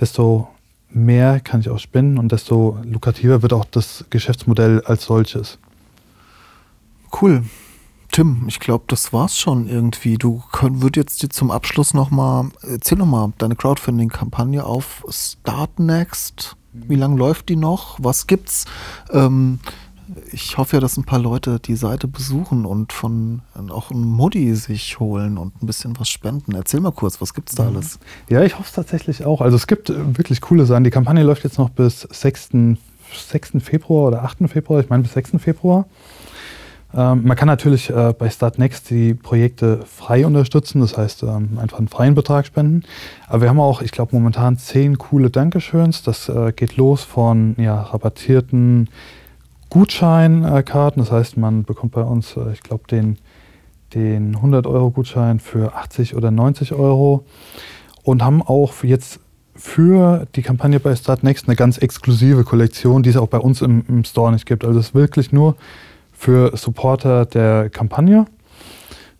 desto 0.00 0.48
mehr 0.90 1.40
kann 1.40 1.60
ich 1.60 1.68
auch 1.68 1.78
spenden 1.78 2.18
und 2.18 2.32
desto 2.32 2.78
lukrativer 2.82 3.42
wird 3.42 3.52
auch 3.52 3.64
das 3.66 4.04
Geschäftsmodell 4.10 4.82
als 4.84 5.04
solches. 5.04 5.58
Cool. 7.20 7.44
Tim, 8.10 8.44
ich 8.48 8.58
glaube, 8.58 8.84
das 8.88 9.12
war's 9.12 9.38
schon 9.38 9.68
irgendwie. 9.68 10.16
Du 10.16 10.42
würdest 10.60 10.96
jetzt 10.96 11.22
dir 11.22 11.28
zum 11.28 11.50
Abschluss 11.50 11.92
nochmal, 11.92 12.48
erzähl 12.62 12.96
nochmal 12.96 13.32
deine 13.38 13.54
Crowdfunding-Kampagne 13.54 14.64
auf 14.64 15.04
Start 15.10 15.78
Next. 15.78 16.56
Wie 16.72 16.94
lange 16.94 17.16
läuft 17.16 17.50
die 17.50 17.56
noch? 17.56 17.98
Was 18.00 18.26
gibt's? 18.26 18.64
Ähm, 19.12 19.60
ich 20.32 20.56
hoffe 20.58 20.76
ja, 20.76 20.80
dass 20.80 20.96
ein 20.96 21.04
paar 21.04 21.18
Leute 21.18 21.60
die 21.60 21.76
Seite 21.76 22.08
besuchen 22.08 22.64
und 22.64 22.92
von 22.92 23.42
auch 23.70 23.90
ein 23.90 24.00
Modi 24.00 24.54
sich 24.54 24.98
holen 24.98 25.38
und 25.38 25.62
ein 25.62 25.66
bisschen 25.66 25.98
was 25.98 26.08
spenden. 26.08 26.54
Erzähl 26.54 26.80
mal 26.80 26.92
kurz, 26.92 27.20
was 27.20 27.34
gibt's 27.34 27.54
da 27.54 27.64
mhm. 27.64 27.76
alles? 27.76 27.98
Ja, 28.28 28.42
ich 28.42 28.54
hoffe 28.54 28.68
es 28.68 28.72
tatsächlich 28.72 29.24
auch. 29.24 29.40
Also 29.40 29.56
es 29.56 29.66
gibt 29.66 29.90
äh, 29.90 30.16
wirklich 30.16 30.40
coole 30.40 30.66
Sachen. 30.66 30.84
Die 30.84 30.90
Kampagne 30.90 31.22
läuft 31.22 31.44
jetzt 31.44 31.58
noch 31.58 31.70
bis 31.70 32.02
6. 32.02 32.50
6. 33.28 33.50
Februar 33.60 34.08
oder 34.08 34.22
8. 34.24 34.48
Februar, 34.48 34.80
ich 34.80 34.88
meine 34.88 35.02
bis 35.02 35.12
6. 35.12 35.32
Februar. 35.38 35.86
Ähm, 36.94 37.24
man 37.24 37.36
kann 37.36 37.48
natürlich 37.48 37.90
äh, 37.90 38.14
bei 38.18 38.30
Startnext 38.30 38.88
die 38.90 39.14
Projekte 39.14 39.80
frei 39.84 40.26
unterstützen, 40.26 40.80
das 40.80 40.96
heißt 40.96 41.22
ähm, 41.22 41.58
einfach 41.60 41.78
einen 41.78 41.88
freien 41.88 42.14
Betrag 42.14 42.46
spenden. 42.46 42.84
Aber 43.26 43.42
wir 43.42 43.48
haben 43.50 43.60
auch, 43.60 43.82
ich 43.82 43.92
glaube, 43.92 44.16
momentan 44.16 44.56
zehn 44.56 44.96
coole 44.96 45.30
Dankeschöns. 45.30 46.02
Das 46.02 46.28
äh, 46.28 46.52
geht 46.52 46.76
los 46.76 47.04
von 47.04 47.54
ja, 47.58 47.82
rabattierten 47.82 48.88
Gutscheinkarten. 49.70 51.02
Das 51.02 51.12
heißt, 51.12 51.36
man 51.36 51.64
bekommt 51.64 51.92
bei 51.92 52.02
uns, 52.02 52.36
äh, 52.36 52.52
ich 52.52 52.62
glaube, 52.62 52.84
den, 52.90 53.18
den 53.94 54.36
100-Euro-Gutschein 54.36 55.40
für 55.40 55.74
80 55.74 56.16
oder 56.16 56.30
90 56.30 56.72
Euro 56.72 57.24
und 58.02 58.22
haben 58.22 58.42
auch 58.42 58.72
jetzt 58.82 59.20
für 59.54 60.26
die 60.36 60.42
Kampagne 60.42 60.78
bei 60.78 60.94
Startnext 60.94 61.48
eine 61.48 61.56
ganz 61.56 61.78
exklusive 61.78 62.44
Kollektion, 62.44 63.02
die 63.02 63.10
es 63.10 63.16
auch 63.16 63.28
bei 63.28 63.38
uns 63.38 63.60
im, 63.60 63.84
im 63.88 64.04
Store 64.04 64.32
nicht 64.32 64.46
gibt. 64.46 64.64
Also 64.64 64.78
es 64.78 64.88
ist 64.88 64.94
wirklich 64.94 65.32
nur 65.32 65.56
für 66.12 66.56
Supporter 66.56 67.26
der 67.26 67.68
Kampagne. 67.68 68.26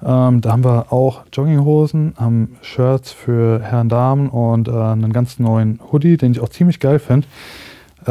Ähm, 0.00 0.40
da 0.40 0.52
haben 0.52 0.64
wir 0.64 0.92
auch 0.92 1.22
Jogginghosen, 1.32 2.14
haben 2.16 2.56
Shirts 2.62 3.10
für 3.10 3.60
Herren, 3.60 3.88
Damen 3.88 4.28
und 4.28 4.68
äh, 4.68 4.72
einen 4.72 5.12
ganz 5.12 5.40
neuen 5.40 5.80
Hoodie, 5.90 6.16
den 6.16 6.32
ich 6.32 6.40
auch 6.40 6.50
ziemlich 6.50 6.78
geil 6.78 7.00
finde 7.00 7.26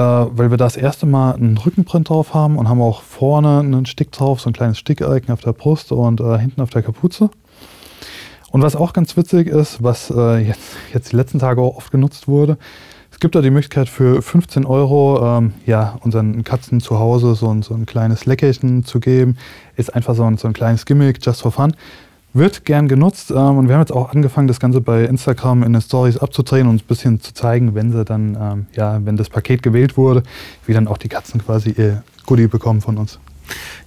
weil 0.01 0.51
wir 0.51 0.57
das 0.57 0.77
erste 0.77 1.05
Mal 1.05 1.35
einen 1.35 1.57
Rückenprint 1.57 2.09
drauf 2.09 2.33
haben 2.33 2.57
und 2.57 2.69
haben 2.69 2.81
auch 2.81 3.01
vorne 3.01 3.59
einen 3.59 3.85
Stick 3.85 4.11
drauf, 4.11 4.41
so 4.41 4.49
ein 4.49 4.53
kleines 4.53 4.77
Stickereign 4.77 5.29
auf 5.29 5.41
der 5.41 5.53
Brust 5.53 5.91
und 5.91 6.21
äh, 6.21 6.37
hinten 6.37 6.61
auf 6.61 6.69
der 6.69 6.83
Kapuze. 6.83 7.29
Und 8.51 8.61
was 8.61 8.75
auch 8.75 8.93
ganz 8.93 9.17
witzig 9.17 9.47
ist, 9.47 9.83
was 9.83 10.09
äh, 10.09 10.37
jetzt, 10.37 10.75
jetzt 10.93 11.11
die 11.11 11.15
letzten 11.15 11.39
Tage 11.39 11.61
auch 11.61 11.77
oft 11.77 11.91
genutzt 11.91 12.27
wurde, 12.27 12.57
Es 13.11 13.19
gibt 13.19 13.33
da 13.33 13.41
die 13.41 13.49
Möglichkeit 13.49 13.89
für 13.89 14.21
15 14.21 14.65
Euro 14.65 15.37
ähm, 15.37 15.53
ja, 15.65 15.97
unseren 16.01 16.43
Katzen 16.43 16.79
zu 16.79 16.99
Hause 16.99 17.33
so 17.33 17.49
ein, 17.49 17.63
so 17.63 17.73
ein 17.73 17.87
kleines 17.87 18.25
Leckerchen 18.25 18.83
zu 18.85 18.99
geben. 18.99 19.37
Ist 19.75 19.95
einfach 19.95 20.13
so 20.13 20.23
ein, 20.23 20.37
so 20.37 20.47
ein 20.47 20.53
kleines 20.53 20.85
Gimmick, 20.85 21.25
just 21.25 21.41
for 21.41 21.51
fun. 21.51 21.73
Wird 22.37 22.65
gern 22.65 22.87
genutzt 22.87 23.31
ähm, 23.31 23.57
und 23.57 23.67
wir 23.67 23.73
haben 23.73 23.81
jetzt 23.81 23.91
auch 23.91 24.13
angefangen, 24.13 24.47
das 24.47 24.59
Ganze 24.59 24.79
bei 24.79 25.05
Instagram 25.05 25.63
in 25.63 25.73
den 25.73 25.81
Stories 25.81 26.17
abzudrehen 26.17 26.67
und 26.67 26.83
ein 26.83 26.87
bisschen 26.87 27.19
zu 27.19 27.33
zeigen, 27.33 27.73
wenn 27.73 27.91
sie 27.91 28.05
dann, 28.05 28.37
ähm, 28.39 28.65
ja, 28.73 29.03
wenn 29.03 29.17
das 29.17 29.29
Paket 29.29 29.63
gewählt 29.63 29.97
wurde, 29.97 30.21
wie 30.67 30.73
dann 30.73 30.87
auch 30.87 30.99
die 30.99 31.09
Katzen 31.09 31.43
quasi 31.43 31.71
ihr 31.71 32.03
Goodie 32.27 32.47
bekommen 32.47 32.81
von 32.81 32.97
uns. 32.97 33.19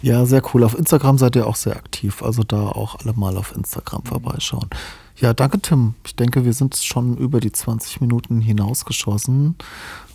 Ja, 0.02 0.26
sehr 0.26 0.42
cool. 0.52 0.64
Auf 0.64 0.76
Instagram 0.76 1.18
seid 1.18 1.36
ihr 1.36 1.46
auch 1.46 1.54
sehr 1.54 1.76
aktiv. 1.76 2.22
Also 2.22 2.42
da 2.42 2.68
auch 2.68 2.96
alle 3.00 3.12
mal 3.12 3.36
auf 3.36 3.54
Instagram 3.54 4.04
vorbeischauen. 4.04 4.68
Ja, 5.16 5.32
danke 5.32 5.60
Tim. 5.60 5.94
Ich 6.04 6.16
denke, 6.16 6.44
wir 6.44 6.52
sind 6.52 6.74
schon 6.76 7.16
über 7.18 7.38
die 7.38 7.52
20 7.52 8.00
Minuten 8.00 8.40
hinausgeschossen. 8.40 9.54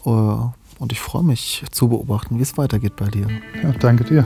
Äh, 0.06 0.10
und 0.10 0.92
ich 0.92 1.00
freue 1.00 1.24
mich 1.24 1.64
zu 1.72 1.88
beobachten, 1.88 2.38
wie 2.38 2.44
es 2.44 2.58
weitergeht 2.58 2.98
bei 2.98 3.08
dir. 3.08 3.28
Ja, 3.64 3.72
danke 3.80 4.04
dir. 4.04 4.26